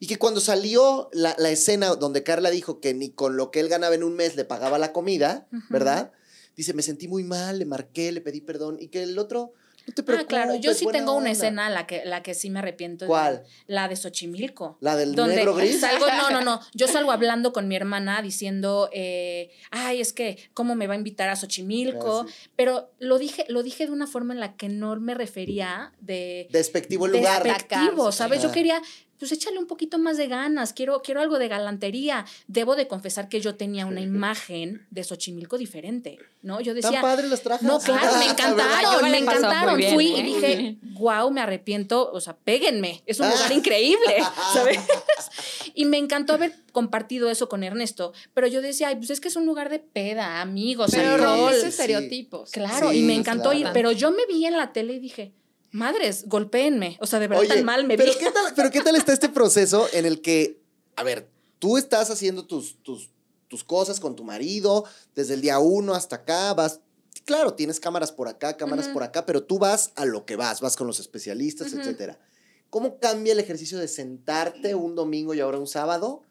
[0.00, 3.58] Y que cuando salió la, la escena donde Carla dijo que ni con lo que
[3.58, 5.48] él ganaba en un mes le pagaba la comida.
[5.70, 6.12] ¿verdad?
[6.56, 8.76] Dice, me sentí muy mal, le marqué, le pedí perdón.
[8.80, 9.52] Y que el otro,
[9.88, 11.30] no te Ah, claro, yo sí tengo una onda".
[11.30, 13.04] escena la que, la que sí me arrepiento.
[13.04, 13.44] de- ¿Cuál?
[13.66, 14.78] La de Xochimilco.
[14.80, 15.80] La del donde negro gris.
[15.80, 16.60] Salgo, no, no, no.
[16.74, 20.96] Yo salgo hablando con mi hermana diciendo, eh, ay, es que, ¿cómo me va a
[20.96, 22.20] invitar a Xochimilco?
[22.20, 22.50] Ah, sí.
[22.56, 26.48] Pero lo dije, lo dije de una forma en la que no me refería de
[26.50, 27.42] Despectivo el lugar.
[27.42, 28.42] despectivo, ¿sabes?
[28.42, 28.80] Yo quería,
[29.18, 32.24] pues échale un poquito más de ganas, quiero, quiero algo de galantería.
[32.46, 36.60] Debo de confesar que yo tenía una imagen de Xochimilco diferente, ¿no?
[36.60, 37.62] Yo Tan decía, padres las trajas.
[37.62, 39.76] no, claro, me encantaron, me encantaron.
[39.76, 40.18] bien, Fui ¿eh?
[40.18, 43.54] y dije, wow, me arrepiento, o sea, péguenme, es un lugar Ah.
[43.54, 44.16] increíble,
[44.52, 44.78] ¿sabes?
[45.74, 49.28] Y me encantó haber compartido eso con Ernesto, pero yo decía, ay, pues es que
[49.28, 51.54] es un lugar de peda, amigos, Pero alcohol.
[51.54, 52.50] estereotipos.
[52.50, 53.58] Claro, Sí, y me encantó claro.
[53.58, 55.32] ir, pero yo me vi en la tele y dije,
[55.70, 58.18] madres, golpéenme, o sea, de verdad Oye, tan mal me pero vi.
[58.18, 60.60] ¿qué tal, pero ¿qué tal está este proceso en el que,
[60.96, 63.10] a ver, tú estás haciendo tus, tus,
[63.48, 66.80] tus cosas con tu marido desde el día uno hasta acá, vas,
[67.24, 70.60] claro, tienes cámaras por acá, cámaras por acá, pero tú vas a lo que vas,
[70.60, 71.80] vas con los especialistas, Ujú.
[71.80, 72.18] etcétera.
[72.70, 76.22] ¿Cómo cambia el ejercicio de sentarte un domingo y ahora un sábado?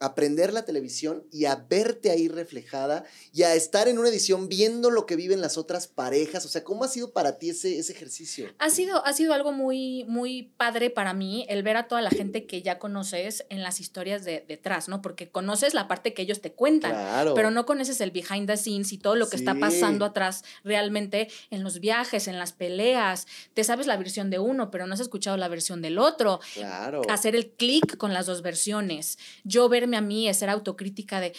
[0.00, 4.90] Aprender la televisión y a verte ahí reflejada y a estar en una edición viendo
[4.90, 6.44] lo que viven las otras parejas.
[6.44, 8.48] O sea, ¿cómo ha sido para ti ese, ese ejercicio?
[8.58, 12.10] Ha sido, ha sido algo muy, muy padre para mí el ver a toda la
[12.10, 15.02] gente que ya conoces en las historias de detrás, ¿no?
[15.02, 16.92] Porque conoces la parte que ellos te cuentan.
[16.92, 17.34] Claro.
[17.34, 21.28] Pero no conoces el behind the scenes y todo lo que está pasando atrás realmente
[21.50, 23.26] en los viajes, en las peleas.
[23.54, 26.40] Te sabes la versión de uno, pero no has escuchado la versión del otro.
[26.54, 27.02] Claro.
[27.08, 29.18] Hacer el clic con las dos versiones.
[29.44, 31.32] Yo verme a mí es ser autocrítica de,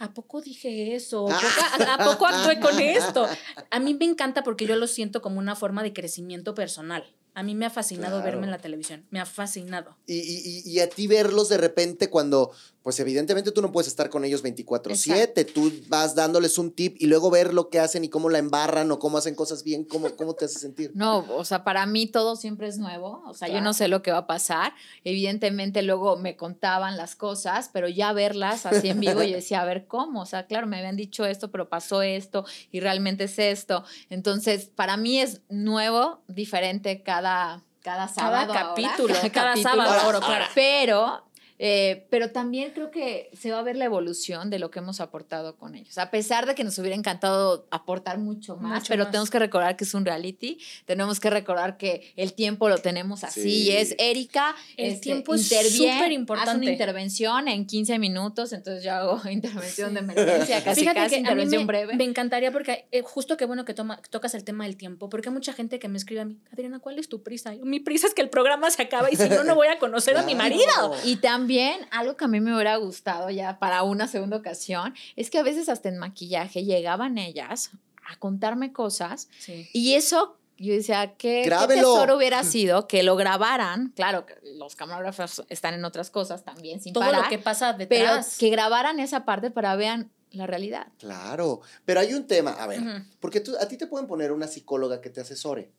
[0.00, 1.28] "Ah, ¿a poco dije eso?
[1.30, 3.26] ¿A poco, a- a poco actué con esto?
[3.70, 7.04] A mí me encanta porque yo lo siento como una forma de crecimiento personal.
[7.32, 8.24] A mí me ha fascinado Claro.
[8.24, 9.96] verme en la televisión, me ha fascinado.
[10.06, 12.50] Y- y- y a ti verlos de repente cuando,
[12.82, 17.06] pues evidentemente tú no puedes estar con ellos 24/7, tú vas dándoles un tip y
[17.06, 20.10] luego ver lo que hacen y cómo la embarran o cómo hacen cosas bien, cómo,
[20.16, 20.90] cómo te hace sentir.
[20.94, 24.02] No, o sea, para mí todo siempre es nuevo, o sea, yo no sé lo
[24.02, 24.72] que va a pasar.
[25.04, 29.64] Evidentemente luego me contaban las cosas, pero ya verlas así en vivo yo decía, a
[29.64, 33.38] ver cómo, o sea, claro, me habían dicho esto, pero pasó esto y realmente es
[33.38, 33.84] esto.
[34.08, 40.20] Entonces, para mí es nuevo, diferente cada cada sábado, ahora, capítulo, cada sábado, Ahora, ahora,
[40.20, 40.44] claro.
[40.54, 41.29] Pero
[41.62, 44.98] eh, pero también creo que se va a ver la evolución de lo que hemos
[45.00, 45.98] aportado con ellos.
[45.98, 49.10] A pesar de que nos hubiera encantado aportar mucho más, Mucho pero más.
[49.12, 53.24] tenemos que recordar que es un reality, tenemos que recordar que el tiempo lo tenemos
[53.24, 53.42] así.
[53.42, 53.48] Sí.
[53.64, 56.50] Y es Erika, El este, tiempo es súper importante.
[56.52, 61.10] Hace una intervención en 15 minutos, entonces yo hago intervención de emergencia, casi Fíjate casi
[61.10, 61.94] que a mí intervención me, breve.
[61.96, 65.28] me encantaría porque eh, justo qué bueno que toma- tocas el tema del tiempo, porque
[65.28, 67.52] hay mucha gente que me escribe a mí, Adriana, ¿cuál es tu prisa?
[67.54, 69.78] Yo, Mi prisa es que el programa se acaba y si no, no voy a
[69.78, 70.94] conocer a mi marido.
[71.04, 71.49] Y también
[71.90, 75.42] algo que a mí me hubiera gustado ya para una segunda ocasión es que a
[75.42, 77.70] veces hasta en maquillaje llegaban ellas
[78.10, 79.68] a contarme cosas Sí.
[79.72, 81.80] y eso yo decía que qué Grábelo.
[81.94, 83.92] tesoro hubiera sido que lo grabaran.
[83.96, 87.74] Claro, que los camarógrafos están en otras cosas también sin Todo parar, lo que pasa
[87.78, 88.36] pero detrás.
[88.36, 90.86] que grabaran esa parte para vean la realidad.
[90.98, 92.80] Claro, pero hay un tema, a ver,
[93.20, 95.70] porque tú, a ti te pueden poner una psicóloga que te asesore,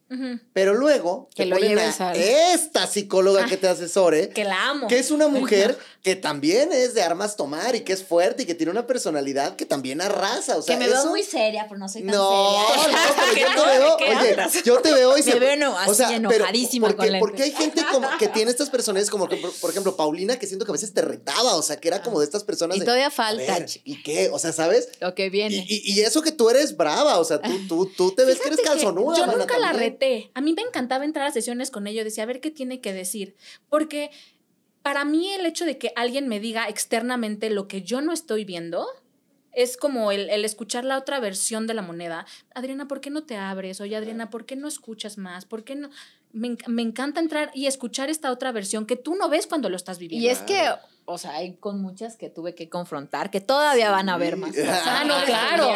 [0.54, 4.44] pero luego Que te lo ponen lleves a al- esta psicóloga que te asesore, Que
[4.44, 4.88] la amo.
[4.88, 8.46] que es una mujer que también es de armas tomar y que es fuerte y
[8.46, 11.80] que tiene una personalidad que también arrasa, o sea, que me veo muy seria, pero
[11.80, 12.98] no soy tan No, no, seria.
[13.34, 15.78] pero yo ¿Qué te veo, ¿Qué oye, yo te veo y Me se- veo eno-
[15.78, 17.20] así pero enojadísima porque, con lentes.
[17.22, 20.48] porque hay gente como que tiene estas personas como que, por, por ejemplo, Paulina, que
[20.48, 22.80] siento que a veces te retaba, o sea, que era como de estas personas Y
[22.82, 24.30] de, todavía falta ver, ¿y qué?
[24.34, 24.90] O sea, ¿sabes?
[25.00, 25.66] lo que viene.
[25.70, 28.40] Y, y- y eso que tú eres brava, o sea, tú, tú, tú te ves
[28.42, 29.18] que eres Fíjate que calzonuda.
[29.18, 30.32] Yo nunca la reté.
[30.34, 32.92] A mí me encantaba entrar a sesiones con ella, decía, a ver qué tiene que
[32.94, 33.36] decir.
[33.70, 34.12] Porque
[34.82, 38.46] para mí el hecho de que alguien me diga externamente lo que yo no estoy
[38.46, 38.88] viendo
[39.54, 42.26] es como el, el escuchar la otra versión de la moneda.
[42.56, 43.82] Adriana, ¿por qué no te abres?
[43.82, 45.46] Oye, Adriana, ¿por qué no escuchas más?
[45.46, 45.90] ¿Por qué no?
[46.32, 49.76] Me, me encanta entrar y escuchar esta otra versión que tú no ves cuando lo
[49.76, 50.26] estás viviendo.
[50.26, 50.70] Y es que,
[51.12, 54.52] o sea, hay con muchas que tuve que confrontar, que todavía van a ver más.
[54.52, 54.82] cosas.
[54.86, 55.68] Ah, no, claro,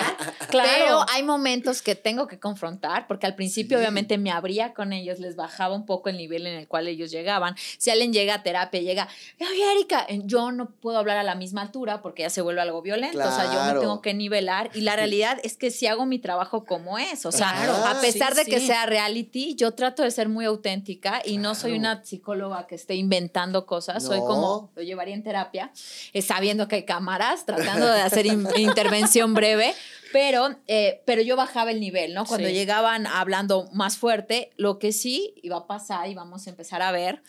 [0.49, 0.69] claro.
[0.77, 3.81] Pero hay momentos que tengo que confrontar, porque al principio Sí.
[3.81, 7.11] obviamente me abría con ellos, les bajaba un poco el nivel en el cual ellos
[7.11, 7.55] llegaban.
[7.77, 9.07] Si alguien llega a terapia, llega,
[9.39, 12.81] oye Erika, yo no puedo hablar a la misma altura porque ya se vuelve algo
[12.81, 16.05] violento, o sea, yo me tengo que nivelar y la realidad es que si hago
[16.05, 17.73] mi trabajo como es, o sea, Claro.
[17.85, 18.67] a pesar Sí, de que sí.
[18.67, 22.95] sea reality, yo trato de ser muy auténtica y no soy una psicóloga que esté
[22.95, 25.71] inventando cosas, soy como, lo llevaría en terapia,
[26.13, 29.73] eh, sabiendo que hay cámaras, tratando de hacer in- intervención breve,
[30.13, 32.25] pero, eh, pero yo bajaba el nivel, ¿no?
[32.25, 32.53] Cuando Sí.
[32.53, 36.93] llegaban hablando más fuerte, lo que sí iba a pasar y vamos a empezar a
[36.93, 37.21] ver,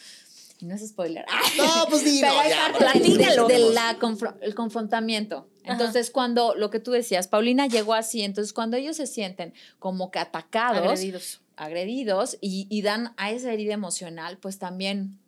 [0.61, 1.25] no es spoiler,
[1.59, 3.49] No, pues di, pero no, ya, porque- del- platícalo.
[3.49, 5.49] de la confro- el confrontamiento.
[5.65, 5.73] Ajá.
[5.73, 10.11] Entonces, cuando lo que tú decías, Paulina llegó así, entonces cuando ellos se sienten como
[10.13, 11.41] que atacados, agredidos.
[11.57, 15.19] agredidos y, y dan a esa herida emocional, pues también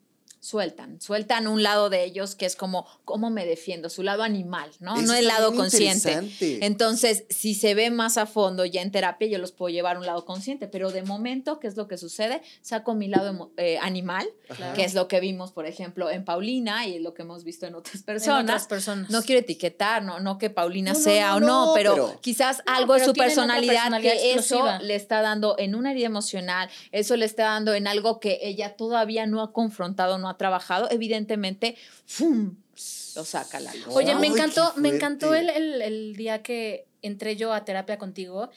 [0.40, 4.70] sueltan, sueltan un lado de ellos que es como cómo me defiendo, su lado animal,
[4.80, 4.94] ¿no?
[4.96, 6.18] Eso no el lado consciente.
[6.64, 9.98] Entonces, si se ve más a fondo ya en terapia, yo los puedo llevar a
[9.98, 12.42] un lado consciente, pero de momento, ¿qué es lo que sucede?
[12.62, 14.72] Saco mi lado eh, animal, Ajá.
[14.74, 17.74] que es lo que vimos, por ejemplo, en Paulina y lo que hemos visto en
[17.74, 18.42] otras En personas.
[18.44, 19.10] otras personas.
[19.10, 22.18] No quiero etiquetar, no, no que Paulina No, sea no, o no, no, pero, pero-
[22.20, 24.76] quizás No, algo de pero su personalidad, personalidad que explosiva.
[24.76, 28.38] eso le está dando en una herida emocional, eso le está dando en algo que
[28.42, 31.76] ella todavía no ha confrontado, no ha trabajado, evidentemente,
[32.06, 32.54] ¡fum!
[33.16, 33.88] lo saca la luz.
[33.88, 38.50] Oye, me encantó, me encantó el, el- el día que entré yo a terapia contigo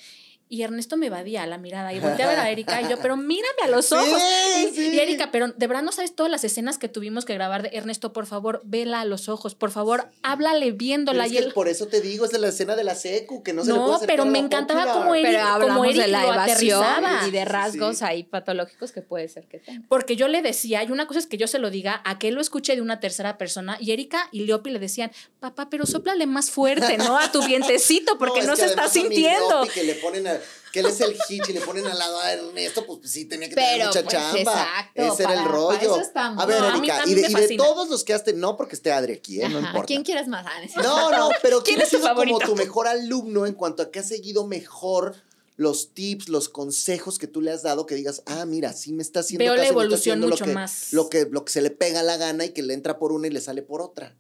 [0.51, 3.15] y Ernesto me evadía la mirada y volteé a ver a Erika y yo, pero
[3.15, 4.21] mírame a los Sí, ojos.
[4.61, 4.89] y, sí.
[4.93, 7.69] y Erika, pero de verdad no sabes todas las escenas que tuvimos que grabar de
[7.73, 11.25] Ernesto, por favor, vela a los ojos, por favor, háblale viéndola.
[11.25, 13.43] es y que él, por eso te digo, es de la escena de la secu,
[13.43, 15.03] que no, se le puede no, pero me encantaba popular.
[15.03, 17.27] como Eric, Pero como Eric de la lo aterrizaba.
[17.27, 18.03] y de rasgos Sí.
[18.05, 19.85] ahí patológicos que puede ser que tenga.
[19.87, 22.27] Porque yo le decía, y una cosa es que yo se lo diga, a que
[22.27, 25.85] él lo escuche de una tercera persona, y Erika y Leopi le decían, papá, pero
[25.85, 27.17] soplale más fuerte, ¿no?
[27.17, 29.63] A tu vientecito, porque no, que se está sintiendo.
[29.73, 30.40] Que le ponen a,
[30.71, 33.49] que él es el hitch y le ponen al lado a Ernesto, pues, sí tenía
[33.49, 34.39] que tener Pero, mucha pues, chamba.
[34.39, 35.79] exacto, Ese era el para- para rollo.
[35.95, 36.43] eso estamos.
[36.43, 38.91] A ver, Erika, y, de, y de todos los que has tenido, no porque esté
[38.91, 39.49] Adri aquí, ¿eh?
[39.49, 39.87] no Ajá, importa.
[39.87, 40.45] ¿Quién quieres más?
[40.47, 43.91] Ah, No, no, pero ¿Quién ¿quién ha sido como tu mejor alumno en cuanto a
[43.91, 45.15] que ha seguido mejor
[45.57, 49.03] los tips, los consejos que tú le has dado, que digas, ah, mira, sí me
[49.03, 50.87] está haciendo Veo la caso, me está evolución haciendo mucho lo que, más.
[50.93, 53.27] Lo que, lo que se le pega la gana y que le entra por una
[53.27, 54.15] y le sale por otra.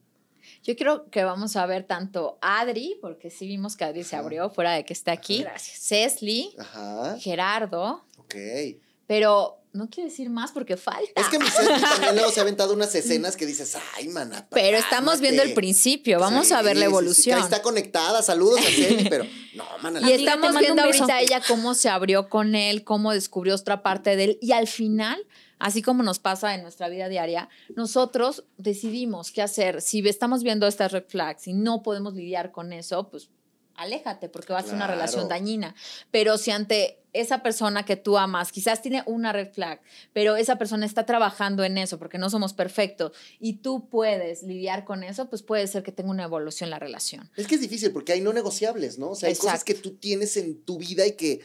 [0.63, 4.49] Yo creo que vamos a ver tanto Adri, porque sí vimos que Adri se abrió
[4.49, 5.39] fuera de que está aquí.
[5.41, 5.79] Gracias.
[5.79, 7.17] Cesli, Ajá.
[7.19, 8.35] Gerardo, Ok.
[9.07, 11.19] pero no quiero decir más porque falta.
[11.19, 14.45] Es que mi también luego se ha aventado unas escenas que dices, ay, mana.
[14.51, 17.37] Pero estamos viendo el principio, vamos a ver la Sí, sí, sí, evolución.
[17.37, 19.23] ahí está conectada, saludos a Ceci, pero
[19.55, 20.01] no, mana.
[20.07, 24.23] Y estamos viendo ahorita ella cómo se abrió con él, cómo descubrió otra parte de
[24.25, 24.37] él.
[24.41, 25.25] Y al final,
[25.61, 29.81] así como nos pasa en nuestra vida diaria, nosotros decidimos qué hacer.
[29.81, 33.29] Si estamos viendo estas red flags y no podemos lidiar con eso, pues
[33.75, 35.75] aléjate porque va a ser una relación dañina.
[36.11, 39.81] Pero si ante esa persona que tú amas, quizás tiene una red flag,
[40.13, 44.85] pero esa persona está trabajando en eso porque no somos perfectos y tú puedes lidiar
[44.85, 47.29] con eso, pues puede ser que tenga una evolución la relación.
[47.35, 49.11] Es que es difícil porque hay no negociables, ¿no?
[49.11, 51.41] O sea, hay cosas que tú tienes en tu vida y que,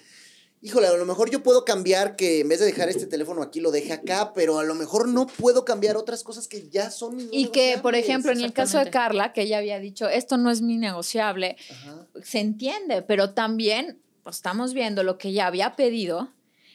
[0.62, 3.60] híjole, a lo mejor yo puedo cambiar que en vez de dejar este teléfono aquí
[3.60, 7.16] lo deje acá, pero a lo mejor no puedo cambiar otras cosas que ya son.
[7.16, 8.90] no Y que, por ejemplo, en el caso de.
[8.90, 12.06] Carla, que ella había dicho, esto no es mi negociable, Ajá.
[12.22, 16.32] se entiende, pero también pues, estamos viendo lo que ella había pedido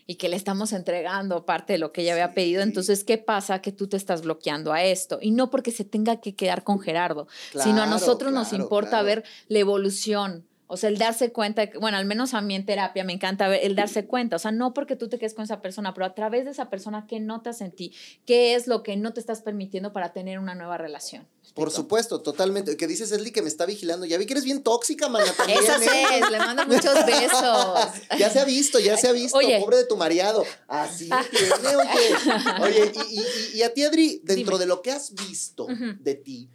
[0.07, 2.33] y que le estamos entregando parte de lo que ella había Sí.
[2.35, 2.61] pedido.
[2.63, 3.61] Entonces, ¿qué pasa?
[3.61, 5.19] Que tú te estás bloqueando a esto.
[5.21, 8.63] Y no porque se tenga que quedar con Gerardo, sino a Claro, nosotros nos claro,
[8.63, 9.05] importa claro.
[9.05, 10.45] ver la evolución.
[10.73, 13.59] O sea, el darse cuenta, bueno, al menos a mí en terapia me encanta ver
[13.63, 14.37] el darse cuenta.
[14.37, 16.69] O sea, no porque tú te quedes con esa persona, pero a través de esa
[16.69, 17.93] persona, ¿qué notas en ti?
[18.25, 21.23] ¿Qué es lo que no te estás permitiendo para tener una nueva relación?
[21.23, 21.71] ¿Me Por explico?
[21.71, 22.77] supuesto, totalmente.
[22.77, 24.05] Que dices, Esli, que me está vigilando.
[24.05, 25.31] Ya vi que eres bien tóxica, mana.
[25.37, 26.19] También, Esa ¿eh?
[26.21, 27.77] es, le mando muchos besos.
[28.17, 29.37] Ya se ha visto, ya se ha visto.
[29.37, 29.59] Oye.
[29.59, 30.45] Pobre de tu mareado.
[30.67, 32.61] Así tiene, oye.
[32.61, 34.59] Oye, y, y- y a ti, Adri, dentro Dime.
[34.59, 35.67] de lo que has visto
[35.99, 36.49] de ti,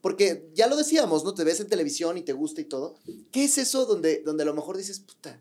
[0.00, 1.34] porque ya lo decíamos, ¿no?
[1.34, 2.94] Te ves en televisión y te gusta y todo.
[3.30, 5.40] ¿Qué es eso donde, donde a lo mejor dices, puta,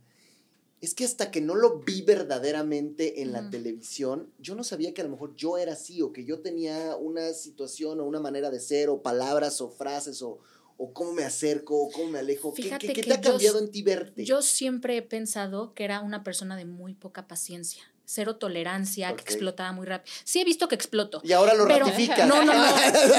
[0.82, 5.01] es que hasta que no lo vi verdaderamente en la televisión, yo no sabía que
[5.01, 8.49] a lo mejor yo era así o que yo tenía una situación o una manera
[8.49, 10.39] de ser o palabras o frases o,
[10.78, 12.53] o cómo me acerco o cómo me alejo.
[12.53, 14.24] ¿Qué- Fíjate ¿Qué, qué que te ha cambiado en ti verte?
[14.24, 19.22] Yo siempre he pensado que era una persona de muy poca paciencia, cero tolerancia, que
[19.22, 20.12] explotaba muy rápido.
[20.24, 21.22] Sí he visto que exploto.
[21.24, 22.28] y ahora lo pero- ratificas.
[22.28, 22.66] No, no, no.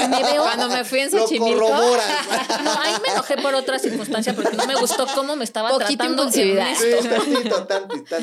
[0.09, 1.69] Me veo Cuando me fui en Xochimilco.
[2.63, 5.87] No, ahí me enojé por otra circunstancia porque no me gustó cómo me estaba Poquita
[6.05, 6.75] tratando impulsividad.
[6.75, 8.15] Sí, tantito, tantito.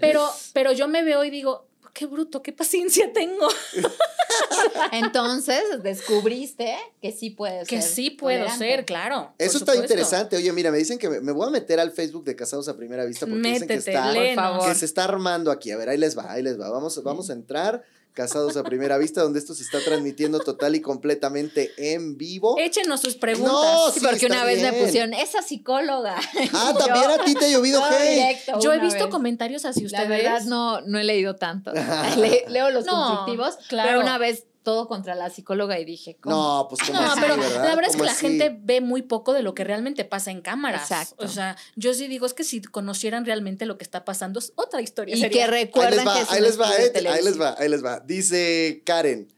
[0.00, 3.48] Pero, pero yo me veo y digo, qué bruto, qué paciencia tengo.
[4.92, 8.64] entonces descubriste que sí puedes Que ser sí puedo tolerante.
[8.64, 9.34] ser, claro.
[9.38, 9.82] Eso está supuesto.
[9.82, 10.36] interesante.
[10.36, 12.76] Oye, mira, me dicen que me, me voy a meter al Facebook de Casados a
[12.76, 14.34] Primera Vista porque dicen que está, léenos.
[14.34, 14.68] Por favor.
[14.68, 15.70] que se está armando aquí.
[15.70, 16.70] A ver, ahí les va, ahí les va.
[16.70, 17.82] Vamos, vamos a entrar.
[18.14, 22.56] Casados a Primera Vista, donde esto se está transmitiendo total y completamente en vivo.
[22.58, 23.52] Échenos sus preguntas.
[23.52, 24.84] No, Sí, Sí, porque una vez me bien.
[24.84, 26.16] pusieron, esa psicóloga.
[26.52, 28.10] Ah, también a ti te ha llovido hate.
[28.10, 29.10] directo, Yo he visto vez.
[29.12, 30.08] comentarios así La ustedes.
[30.08, 31.72] verdad no, no he leído tanto.
[32.18, 33.88] Le- leo los No, constructivos, claro.
[33.88, 36.36] pero una vez todo contra la psicóloga y dije, ¿cómo?
[36.36, 37.64] No, pues como No, así, pero ¿verdad?
[37.64, 38.26] la verdad es que ¿Cómo la así?
[38.26, 40.82] gente ve muy poco de lo que realmente pasa en cámaras.
[40.90, 41.24] Exacto.
[41.24, 44.52] O sea, yo sí digo, es que si conocieran realmente lo que está pasando, es
[44.56, 45.14] otra historia.
[45.16, 45.30] y sería.
[45.30, 47.84] que Ahí les recuerdan va, que ahí les va, eh, ahí les va, ahí les
[47.84, 48.00] va.
[48.00, 49.28] Dice Karen,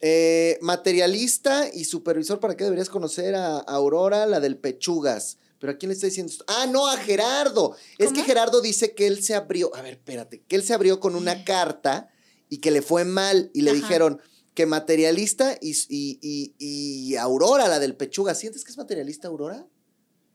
[0.00, 5.38] eh, materialista y supervisor, ¿para qué deberías conocer a Aurora, la del Pechugas?
[5.60, 6.44] ¿Pero a quién le está diciendo esto?
[6.48, 7.76] Ah, no, a Gerardo.
[7.96, 8.24] Es que ¿Cómo?
[8.26, 11.44] Gerardo dice que él se abrió, a ver, espérate, que él se abrió con una
[11.44, 12.08] carta
[12.48, 13.78] y que le fue mal y le Ajá.
[13.80, 14.20] dijeron
[14.54, 18.38] que materialista y, y, y- y Aurora, la del Pechugas.
[18.38, 19.66] ¿Sientes que es materialista Aurora?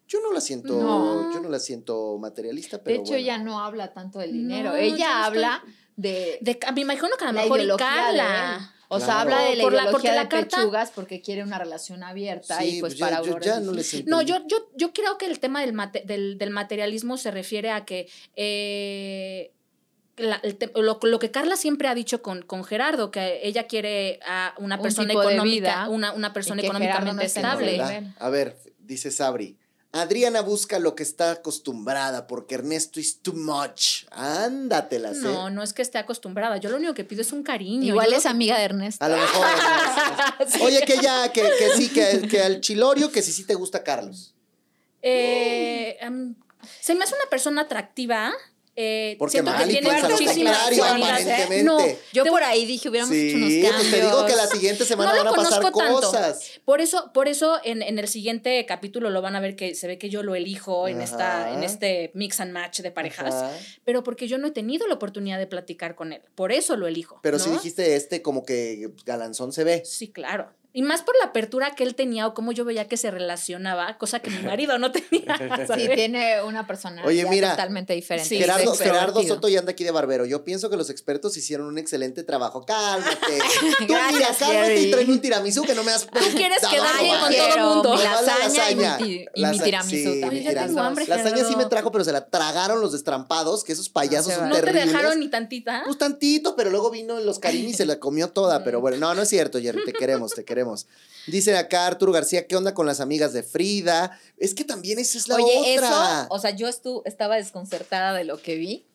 [0.07, 1.33] Yo no la siento, No.
[1.33, 3.17] yo no la siento materialista, De pero hecho, bueno.
[3.17, 4.69] ella no habla tanto del dinero.
[4.71, 5.63] No, yo no ella estoy- habla
[5.97, 7.75] de, De, me imagino que a lo la mejor y de.
[7.75, 8.73] Carla.
[8.89, 9.19] O sea, Claro.
[9.19, 12.03] habla de la Por la- ideología porque la de carta- pechugas porque quiere una relación
[12.03, 14.05] abierta Sí, y pues, pues ya- para yo Aurora ya es no les.
[14.05, 17.69] No, yo, yo, yo creo que el tema del, mate- del, del materialismo se refiere
[17.71, 18.07] a que
[18.37, 19.51] eh,
[20.17, 23.67] la- el te- lo, lo que Carla siempre ha dicho con, con Gerardo, que ella
[23.67, 27.81] quiere a una Un persona económica, vida una, una persona económicamente no estable.
[28.19, 29.57] A ver, dice Sabri.
[29.93, 34.03] Adriana busca lo que está acostumbrada porque Ernesto is too much.
[34.11, 35.21] Ándatelas, ¿eh?
[35.21, 36.57] No, no es que esté acostumbrada.
[36.57, 37.85] Yo lo único que pido es un cariño.
[37.87, 39.03] Igual Yo es lo- amiga de Ernesto.
[39.03, 39.45] A lo mejor.
[40.39, 40.59] Ernesto.
[40.65, 43.83] Oye, que ya, que, que sí, que, que al chilorio, que sí, sí te gusta
[43.83, 44.35] Carlos.
[45.01, 45.97] Eh,
[46.81, 48.33] se me hace una persona atractiva.
[48.79, 51.25] Eh, Porque siento que tiene pues, a lo muchísimas contrario, cualidades.
[51.25, 51.63] aparentemente.
[51.63, 51.79] No,
[52.13, 53.91] Yo te- por ahí dije, hubiéramos Sí, hecho unos pues cambios.
[53.91, 55.71] te digo que la siguiente semana No van a pasar tanto.
[55.79, 56.51] cosas.
[56.63, 59.87] Por eso, por eso en, en el siguiente capítulo lo van a ver que se
[59.87, 63.51] ve que yo lo elijo en, esta, en este mix and match de parejas, Ajá.
[63.83, 66.21] pero porque yo no he tenido la oportunidad de platicar con él.
[66.35, 67.19] Por eso lo elijo.
[67.23, 67.43] Pero ¿no?
[67.43, 69.81] si dijiste este, como que galanzón se ve.
[69.85, 70.51] Sí, claro.
[70.77, 73.97] Y más por la apertura que él tenía o cómo yo veía que se relacionaba,
[73.97, 75.07] cosa que mi marido no tenía.
[75.75, 78.29] Sí, tiene una personalidad Oye, mira, totalmente diferente.
[78.29, 79.23] Sí, Gerardo.
[79.23, 80.25] Soto ya anda aquí de barbero.
[80.25, 82.63] Yo pienso que los expertos hicieron un excelente trabajo.
[82.63, 83.15] Cálmate.
[83.79, 87.01] Tú mira, Gracias, cálmate y tráeme un tiramisú que no me has Tú quieres quedar
[87.01, 87.95] bien con todo el mundo.
[87.97, 89.25] Mi lasaña y mi lasaña.
[89.33, 90.21] y mi tiramisú sí, también.
[90.21, 90.75] mi Oye, ya tiramisú.
[90.75, 94.27] tengo hambre, Lasaña sí me trajo, pero se la tragaron los destrampados, que esos payasos
[94.27, 94.49] No se son va.
[94.49, 94.93] No te terribles.
[94.93, 95.81] dejaron ni tantita.
[95.85, 98.63] Pues tantito, pero luego vino los Carini y se la comió toda.
[98.63, 100.66] Pero bueno, no, no es cierto, Jerry, te queremos, te queremos.
[101.27, 104.17] Dice acá Arturo García, ¿qué onda con las amigas de Frida?
[104.37, 106.21] Es que también esa es la Oye, otra.
[106.23, 108.85] eso, o sea, yo estu- estaba desconcertada de lo que vi.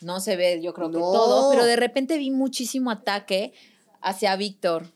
[0.00, 3.52] No se ve, yo creo que todo, pero de repente vi muchísimo ataque
[4.00, 4.90] hacia Víctor.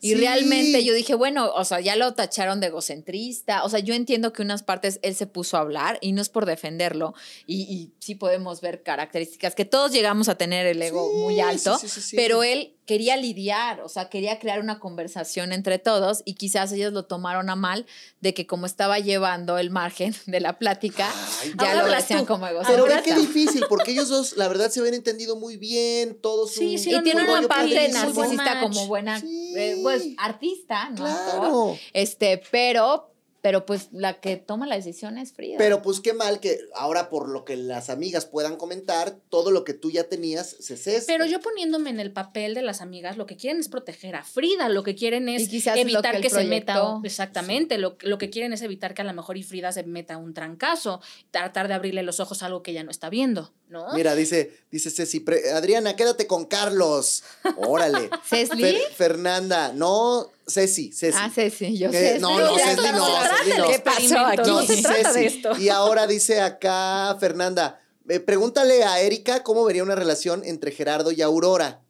[0.00, 0.14] Y Sí.
[0.16, 3.64] realmente yo dije, bueno, o sea, ya lo tacharon de egocentrista.
[3.64, 6.28] O sea, yo entiendo que unas partes él se puso a hablar y no es
[6.28, 7.14] por defenderlo.
[7.46, 11.40] Y, y sí podemos ver características que todos llegamos a tener el ego Sí, muy
[11.40, 12.16] alto, sí, sí, sí, sí.
[12.16, 16.92] pero él quería lidiar, o sea, quería crear una conversación entre todos y quizás ellos
[16.92, 17.86] lo tomaron a mal
[18.20, 21.08] de que como estaba llevando el margen de la plática,
[21.42, 22.26] Ay, ya ahora lo tú.
[22.26, 22.96] como Pero egocéntrica.
[22.96, 26.74] ve qué difícil, porque ellos dos, la verdad, se habían entendido muy bien, todos Sí,
[26.74, 29.52] un- sí, y Era tiene un una parte narcisista como buena, Sí.
[29.56, 30.96] eh, pues artista, ¿no?
[31.04, 31.78] Claro.
[31.92, 33.13] Este, pero,
[33.44, 35.58] pero pues la que toma la decisión es Frida.
[35.58, 39.64] Pero pues qué mal que ahora por lo que las amigas puedan comentar, todo lo
[39.64, 41.04] que tú ya tenías se cese.
[41.06, 44.24] Pero yo poniéndome en el papel de las amigas, lo que quieren es proteger a
[44.24, 45.42] Frida, lo que quieren es
[45.76, 47.00] evitar que se meta.
[47.04, 50.16] Exactamente, lo, lo que quieren es evitar que a lo mejor y Frida se meta
[50.16, 53.92] un trancazo, tratar de abrirle los ojos a algo que ella no está viendo, ¿no?
[53.92, 55.22] Mira, dice, dice Ceci,
[55.54, 57.22] Adriana, quédate con Carlos.
[57.58, 58.08] Órale.
[58.64, 61.16] Fer- Fernanda, no, Ceci, Ceci.
[61.20, 62.18] Ah, sí, yo Eh, sé.
[62.18, 63.06] no, Pero no, Ceci no,
[63.46, 63.68] Ceci no.
[63.68, 64.42] ¿Qué pasó aquí?
[64.50, 65.36] No se trata de Ceci.
[65.38, 65.56] esto.
[65.58, 71.12] Y ahora dice acá Fernanda, eh, pregúntale a Erika cómo vería una relación entre Gerardo
[71.12, 71.80] y Aurora.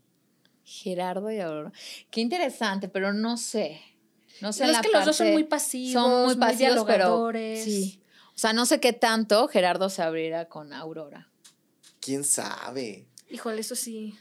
[0.62, 1.72] Gerardo y Aurora.
[2.10, 3.80] Qué interesante, pero no sé.
[4.40, 6.84] No sé Pero la es que los dos son parte- muy pasivos, son muy pasivos,
[6.86, 7.64] pero dialogadores.
[7.64, 8.00] sí.
[8.34, 11.28] O sea, no sé qué tanto Gerardo se abrirá con Aurora.
[12.00, 13.06] ¿Quién sabe?
[13.30, 14.14] Híjole, eso sí.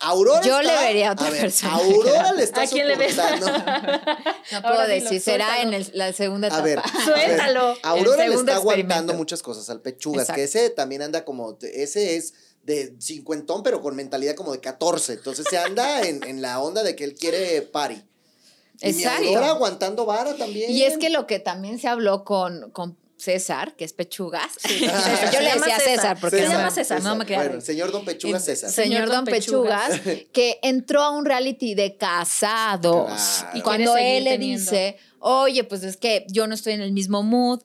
[0.00, 1.74] Aurora Yo le vería a otra ver, persona.
[1.74, 3.16] Aurora le está ¿A quién le ves?
[3.16, 3.22] No
[4.62, 6.64] puedo Ahora dilo, decir, será en el- la segunda A etapa.
[6.64, 7.76] ver, Suéltalo.
[7.82, 10.36] Aurora le está aguantando muchas cosas al Pechugas, Exacto.
[10.38, 12.34] que ese también anda como, ese es
[12.64, 15.12] de cincuentón, pero con mentalidad como de 14.
[15.14, 18.02] Entonces se anda en, en la onda de que él quiere party.
[18.80, 19.28] Y mi Exacto.
[19.28, 20.70] Aurora aguantando vara también.
[20.70, 24.52] Y es que lo que también se habló con, con César, que es Pechugas.
[24.58, 25.30] César.
[25.32, 25.94] Yo le decía César.
[25.96, 27.02] César porque Se no, llama me- César.
[27.02, 27.62] no me Bueno, reír.
[27.62, 28.70] señor Don Pechugas César.
[28.70, 30.00] Señor Don Pechugas,
[30.32, 33.10] que entró a un reality de casados.
[33.40, 33.58] Claro.
[33.58, 34.60] Y cuando él le teniendo.
[34.70, 37.60] dice, oye, pues es que yo no estoy en el mismo mood,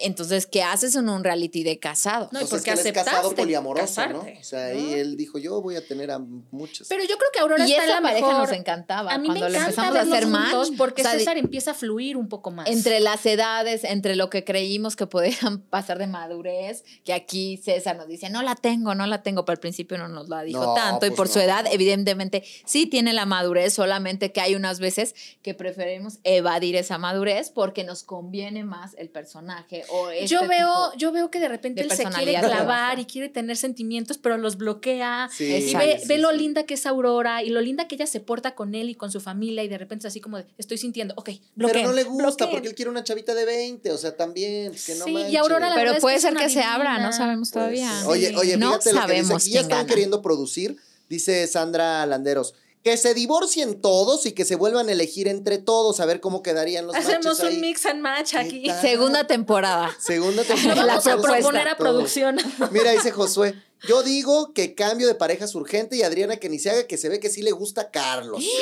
[0.00, 2.32] entonces, ¿qué haces en un reality de casados?
[2.32, 4.20] No, y es porque él es casado poliamoroso, ¿no?
[4.20, 4.96] casarte, O sea, ahí ¿no?
[4.96, 6.88] él dijo, yo voy a tener a muchos.
[6.88, 8.48] Pero yo creo que Aurora y está en la pareja mejor.
[8.48, 9.12] nos encantaba.
[9.12, 10.68] A mí cuando me le encanta empezamos a hacer match.
[10.76, 12.68] porque o sea, César empieza a fluir un poco más.
[12.68, 17.96] entre las edades, entre lo que creímos que podían pasar de madurez, que aquí César
[17.96, 20.60] nos dice, no la tengo, no la tengo, pero al principio no nos la dijo
[20.64, 21.44] No, tanto, y pues por su no.
[21.44, 26.98] edad, evidentemente, sí tiene la madurez, solamente que hay unas veces que preferimos evadir esa
[26.98, 31.40] madurez porque nos conviene más el personaje o este yo veo, tipo- yo veo que
[31.40, 35.28] de repente de él se quiere clavar y quiere tener sentimientos, pero los bloquea.
[35.32, 35.86] Sí, Y Exacto.
[35.86, 36.38] ve, sí, ve lo sí.
[36.38, 39.10] linda que es Aurora y lo linda que ella se porta con él y con
[39.10, 41.92] su familia y de repente es así como de, estoy sintiendo, ok, bloqueen, Pero no
[41.94, 42.50] le gusta bloqueen.
[42.50, 45.36] porque él quiere una chavita de 20, o sea, también, que no Sí, y.
[45.36, 47.90] Aurora la Pero verdad es puede que ser que se abra, no sabemos Pues, todavía.
[48.00, 48.06] sí.
[48.08, 49.50] Oye, oye, no que dice sabemos aquí.
[49.52, 49.88] Ya están gana.
[49.88, 50.76] queriendo producir,
[51.08, 52.54] dice Sandra Landeros.
[52.84, 56.42] Que se divorcien todos y que se vuelvan a elegir entre todos a ver cómo
[56.42, 57.54] quedarían los Hacemos ahí.
[57.54, 58.66] un mix and match ¿Qué aquí.
[58.66, 58.80] tal?
[58.82, 59.96] Segunda temporada.
[59.98, 60.84] Segunda Lo temporada.
[60.86, 62.36] vamos a proponer a producción.
[62.70, 63.54] Mira, dice Josué.
[63.88, 66.96] Yo digo que cambio de pareja es urgente y Adriana que ni se haga que
[66.96, 68.44] se ve que sí le gusta a Carlos.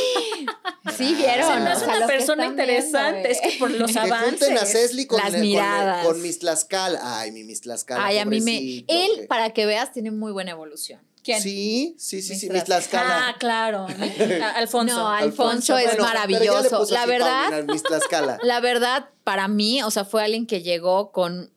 [0.97, 1.47] Sí, vieron.
[1.55, 3.29] Se me O hace sea, una lo persona viendo, interesante.
[3.29, 3.33] eh.
[3.33, 4.31] es que por los Que avances.
[4.31, 6.05] junten a Cesli con, Las con- miradas.
[6.07, 7.21] con Miss Tlaxcala.
[7.21, 8.05] Ay, mi Miss Tlaxcala.
[8.05, 8.85] Ay, a mí me.
[8.89, 11.01] Él, que- para que veas, tiene muy buena evolución.
[11.23, 11.41] ¿Quién?
[11.41, 13.29] Sí, sí, sí, sí, Miss Tlaxcala.
[13.29, 13.87] Ah, claro.
[14.57, 14.95] Alfonso.
[14.97, 16.85] No, Alfonso es Bueno, maravilloso.
[16.91, 17.65] La verdad-
[18.11, 18.39] Paulina.
[18.43, 21.53] La verdad, para mí, o sea, fue alguien que llegó con,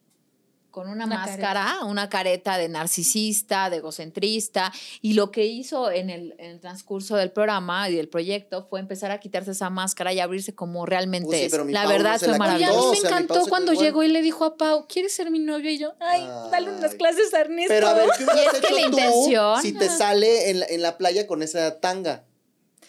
[0.76, 6.10] con una, Una máscara, una careta de narcisista, de egocentrista, y lo que hizo en
[6.10, 10.12] el, en el transcurso del programa y del proyecto fue empezar a quitarse esa máscara
[10.12, 11.52] y abrirse como realmente Pues sí, es.
[11.54, 12.92] pero mi La verdad fue Oye, a mí maravilloso.
[12.92, 15.72] me encantó cuando llegó y le dijo a Pau, ¿quieres ser mi novio?
[15.72, 17.74] Y yo, ay, dale unas clases a Ernesto.
[17.74, 20.82] Pero a ver, ¿qué hubieras que hecho la tú si te sale en la, en
[20.82, 22.26] la playa con esa tanga?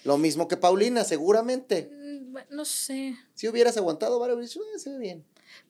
[0.03, 1.89] Lo mismo que Paulina, seguramente.
[1.93, 3.14] Mm, No sé.
[3.37, 5.24] Si hubieras aguantado, dicho, "Ah, se ve bien.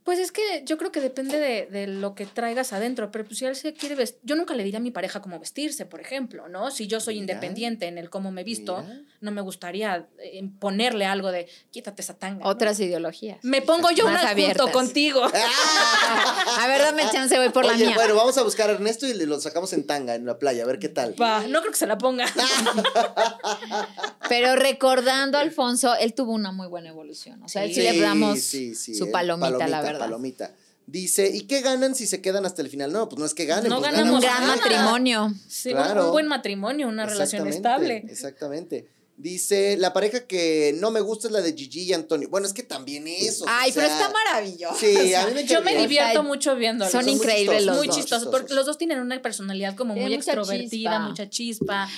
[0.07, 3.41] Pues es que yo creo que depende de, de lo que traigas adentro, pero pues
[3.41, 6.01] si él se quiere vestir, yo nunca le diría a mi pareja cómo vestirse, por
[6.01, 6.71] ejemplo, ¿no?
[6.71, 7.33] Si yo soy Mira.
[7.35, 9.01] independiente en el cómo me visto, Mira.
[9.21, 12.45] no me gustaría eh, ponerle algo de quítate esa tanga.
[12.45, 12.49] ¿no?
[12.51, 13.39] Otras ideologías.
[13.43, 15.23] Me pongo yo una junto contigo.
[15.25, 17.97] A ver, dame chance, voy por la Oye, mía.
[17.97, 20.63] bueno, vamos a buscar a Ernesto y le- lo sacamos en tanga en la playa,
[20.63, 21.21] a ver qué tal.
[21.21, 22.27] Va, no creo que se la ponga.
[24.29, 27.43] Pero recordando a Alfonso, él tuvo una muy buena evolución.
[27.43, 29.96] O sea, él sí, le damos sí, sí, su eh, palomita, la verdad.
[29.99, 30.55] Palomita.
[30.87, 32.93] Dice, ¿y qué ganan si se quedan hasta el final?
[32.93, 33.69] No, pues no es que ganen.
[33.71, 34.57] No pues ganamos Un gran nada.
[34.57, 35.35] matrimonio.
[35.49, 36.07] Sí, Claro.
[36.07, 38.05] un, buen matrimonio, una relación estable.
[38.09, 38.89] Exactamente.
[39.17, 42.29] Dice, la pareja que no me gusta es la de Gigi y Antonio.
[42.29, 43.47] Bueno, es que también eso.
[43.49, 44.77] Ay, o pero está maravilloso.
[44.79, 46.93] Sí, a mí me Yo me divierto O sea, mucho viéndolos.
[46.93, 50.03] son muy increíbles chistosos, los muy chistosos, porque los dos tienen una personalidad como muy
[50.03, 50.99] mucha extrovertida, chispa.
[51.09, 51.89] mucha chispa.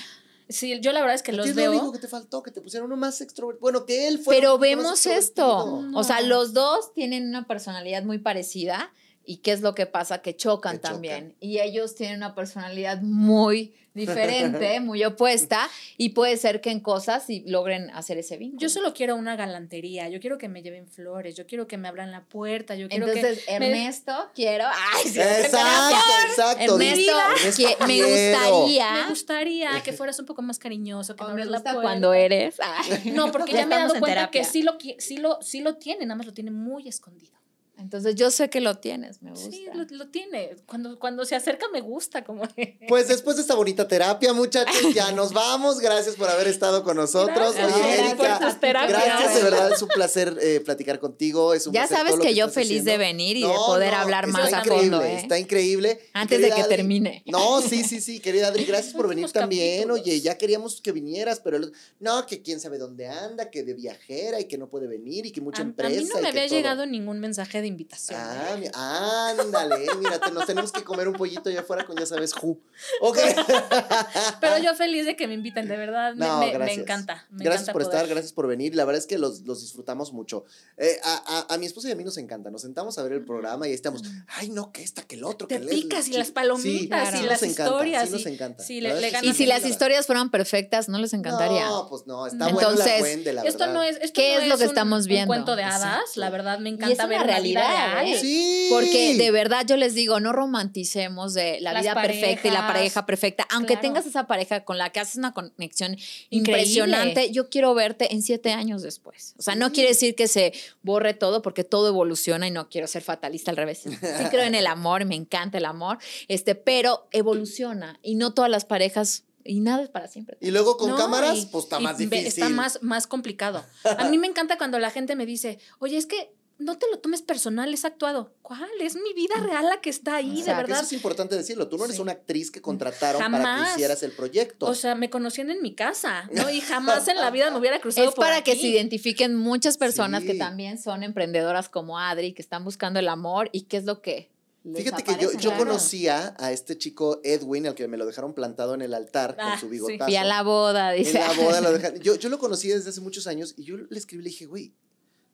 [0.49, 1.91] Sí, yo la verdad es que ¿A ti los es lo único veo.
[1.93, 3.61] que te faltó, que te pusieron uno más extrovertido.
[3.61, 4.35] Bueno, que él fue.
[4.35, 5.15] Pero vemos esto.
[5.15, 5.99] extrovertido.
[5.99, 6.27] O sea, No.
[6.27, 8.91] los dos tienen una personalidad muy parecida.
[9.29, 10.23] ¿Y qué es lo que pasa?
[10.23, 10.93] Que chocan Que chocan.
[10.93, 11.35] también.
[11.39, 15.69] Y ellos tienen una personalidad muy diferente, muy opuesta.
[15.97, 18.59] Y puede ser que en cosas logren hacer ese vínculo.
[18.59, 21.87] Yo solo quiero una galantería, yo quiero que me lleven flores, yo quiero que me
[21.87, 23.59] abran la puerta, yo quiero Entonces, que...
[23.59, 24.65] me- Ernesto, quiero.
[24.67, 25.97] Ay, sí, Exacto,
[26.29, 26.73] exacto.
[26.79, 28.93] Ernesto, Ernesto, que me gustaría.
[28.93, 31.81] Me gustaría que fueras un poco más cariñoso, que o me abras la puerta.
[31.81, 32.55] cuando eres.
[32.61, 33.11] Ay.
[33.13, 34.43] No, porque Ya ya, me he dado cuenta que terapia.
[34.43, 37.37] sí lo, sí, lo, sí lo tiene, nada más lo tiene muy escondido.
[37.79, 39.49] Entonces yo sé que lo tienes, me gusta.
[39.51, 40.55] Sí, lo, lo tiene.
[40.65, 42.43] Cuando, cuando se acerca me gusta, como...
[42.87, 45.79] Pues después de esta bonita terapia, muchachos, ya nos vamos.
[45.79, 47.55] Gracias por haber estado con nosotros.
[47.55, 49.03] Gracias, Oye, gracias Erika, por tus terapias.
[49.05, 51.53] gracias, de verdad, es un placer eh, platicar contigo.
[51.53, 54.37] Es un Ya placer sabes que yo feliz de venir y de poder hablar está
[54.37, 55.15] más a increíble, fondo, ¿eh?
[55.17, 55.99] Está increíble.
[56.13, 57.23] Antes de que Adri- termine.
[57.27, 59.83] No, sí, sí, sí, querida Adri, gracias por venir también.
[59.83, 60.01] capítulos.
[60.01, 63.73] Oye, ya queríamos que vinieras, pero el- no, que quién sabe dónde anda, que de
[63.73, 66.01] viajera y que no puede venir y que mucha A, a empresa.
[66.01, 66.55] mí no me había todo.
[66.57, 68.19] llegado ningún mensaje de invitación.
[68.21, 72.05] Ah, mi- ándale, mira, te- nos tenemos que comer un pollito allá afuera con ya
[72.05, 72.59] sabes who.
[73.01, 73.17] Ok.
[74.41, 76.13] Pero yo feliz de que me inviten, de verdad.
[76.15, 76.77] me- No, me, me gracias.
[76.79, 77.25] encanta.
[77.29, 77.95] Me gracias encanta por poder.
[77.95, 78.75] estar, gracias por venir.
[78.75, 80.45] La verdad es que los, los disfrutamos mucho.
[80.77, 82.49] Eh, a, a- a mi esposa y a mí nos encanta.
[82.51, 84.03] Nos sentamos a ver el programa y ahí estamos.
[84.27, 85.47] Ay, no, que esta, que el otro.
[85.47, 88.05] Te que el- picas y las palomitas sí, y sí las encanta, historias.
[88.07, 88.63] Sí, nos y- encanta.
[88.63, 91.65] sí, le, le Y si las historias fueran perfectas, ¿no les encantaría?
[91.65, 92.53] No, pues no, está No.
[92.53, 93.73] bueno la Entonces, la Esto verdad.
[93.73, 95.23] no es, esto ¿Qué no es lo que un- estamos viendo?
[95.23, 98.07] Un cuento de hadas, la verdad me encanta una ver una vida realidad, real.
[98.13, 98.19] ¿eh?
[98.21, 98.67] Sí.
[98.69, 102.67] Porque de verdad yo les digo, no romanticemos de la Las vida perfecta y la
[102.67, 103.45] pareja perfecta.
[103.51, 103.81] Aunque Claro.
[103.81, 106.29] tengas esa pareja con la que haces una conexión Increíble.
[106.31, 109.35] impresionante, yo quiero verte en siete años después.
[109.37, 109.73] O sea, no Sí.
[109.73, 110.53] quiere decir que se
[110.83, 113.83] borre todo porque todo evoluciona y no quiero ser fatalista al revés.
[114.19, 115.97] Sí creo en el amor, me encanta el amor,
[116.27, 120.37] este, pero evoluciona y no todas las parejas y nada es para siempre.
[120.41, 122.27] Y luego con No, cámaras, y- pues está más difícil.
[122.27, 123.63] Está más, más complicado.
[123.97, 126.99] A mí me encanta cuando la gente me dice, oye, es que no te lo
[126.99, 128.33] tomes personal, es actuado.
[128.41, 128.69] ¿Cuál?
[128.81, 130.77] Es mi vida real la que está ahí, de verdad.
[130.77, 131.67] Eso es importante decirlo.
[131.69, 132.01] Tú no eres Sí.
[132.01, 134.65] una actriz que contrataron para que hicieras el proyecto.
[134.67, 136.49] O sea, me conocían en mi casa, ¿no?
[136.49, 139.77] Y jamás en la vida me hubiera cruzado Es por para que se identifiquen muchas
[139.77, 140.37] personas que Sí.
[140.37, 144.29] también son emprendedoras como Adri, que están buscando el amor y qué es lo que...
[144.65, 148.33] les Fíjate que yo, yo conocía a este chico Edwin, al que me lo dejaron
[148.33, 149.71] plantado en el altar Ah, con su sí.
[149.71, 150.03] bigotazo.
[150.05, 151.19] Fui a la boda, En dice.
[151.19, 151.99] la boda lo dejaron.
[152.01, 154.45] Yo, yo lo conocí desde hace muchos años y yo le escribí y le dije,
[154.45, 154.73] güey,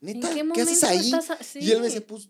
[0.06, 1.12] neta, ¿En qué qué, haces ahí?
[1.14, 2.30] estás a- Y él me pues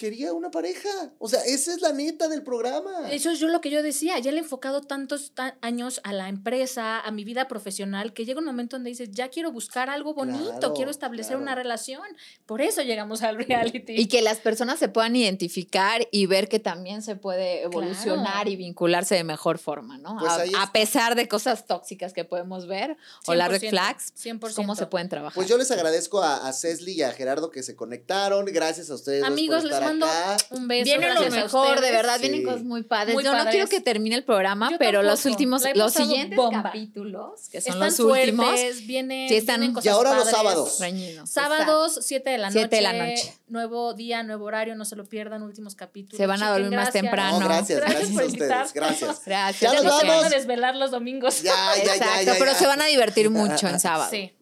[0.00, 0.88] quería una pareja.
[1.18, 3.10] O sea, esa es la neta del programa.
[3.12, 6.14] Eso es yo lo que yo decía, ya le he enfocado tantos ta- años a
[6.14, 9.90] la empresa, a mi vida profesional, que llega un momento donde dices, ya quiero buscar
[9.90, 11.42] algo bonito, Claro, quiero establecer claro.
[11.42, 12.00] una relación.
[12.46, 13.92] Por eso llegamos al reality.
[13.92, 18.50] Y que las personas se puedan identificar y ver que también se puede evolucionar Claro.
[18.50, 20.16] y vincularse de mejor forma, ¿no?
[20.18, 22.96] Pues a, pesar de cosas tóxicas que podemos ver
[23.26, 24.40] o las red 100%, flags, 100%.
[24.40, 25.34] pues, cómo se pueden trabajar.
[25.34, 28.46] Pues yo les agradezco a, a Cesli y a Gerardo que se conectaron.
[28.46, 29.20] Gracias a ustedes.
[29.20, 30.36] dos por Amigos, les estar mando acá.
[30.50, 30.84] un beso.
[30.84, 32.22] Viene lo mejor, de verdad, Sí.
[32.22, 33.14] vienen cosas muy padres.
[33.14, 36.62] Muy Yo no quiero que termine el programa, Yo pero los últimos, los siguientes bomba.
[36.62, 40.28] capítulos, que son Están los últimos, fuertes, viene, Sí, están- vienen Y cosas ahora los
[40.30, 40.78] sábados.
[40.80, 41.28] reñidos.
[41.30, 42.58] Sábados, 7 de la noche.
[42.60, 43.34] Siete de la noche.
[43.48, 46.16] Nuevo día, nuevo horario, no se lo pierdan, últimos capítulos.
[46.18, 47.40] Se van a dormir más temprano.
[47.40, 48.72] No, gracias, gracias, a ustedes.
[48.72, 49.22] Gracias.
[49.26, 49.60] Gracias.
[49.60, 50.30] Ya Ya nos no se van a vamos.
[50.30, 51.42] desvelar los domingos.
[51.42, 54.10] Ya, ya, ya, Exacto, ya, pero se van a divertir mucho en sábado.
[54.10, 54.32] Sí.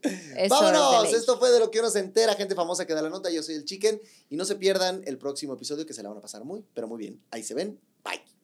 [0.49, 3.30] Vámonos, esto fue de lo que uno se entera, gente famosa que da la nota.
[3.30, 6.09] Yo soy el Chicken y no se pierdan el próximo próximo episodio que se la
[6.09, 7.20] van a pasar muy, pero muy bien.
[7.30, 7.78] Ahí se ven.
[8.03, 8.38] Bye.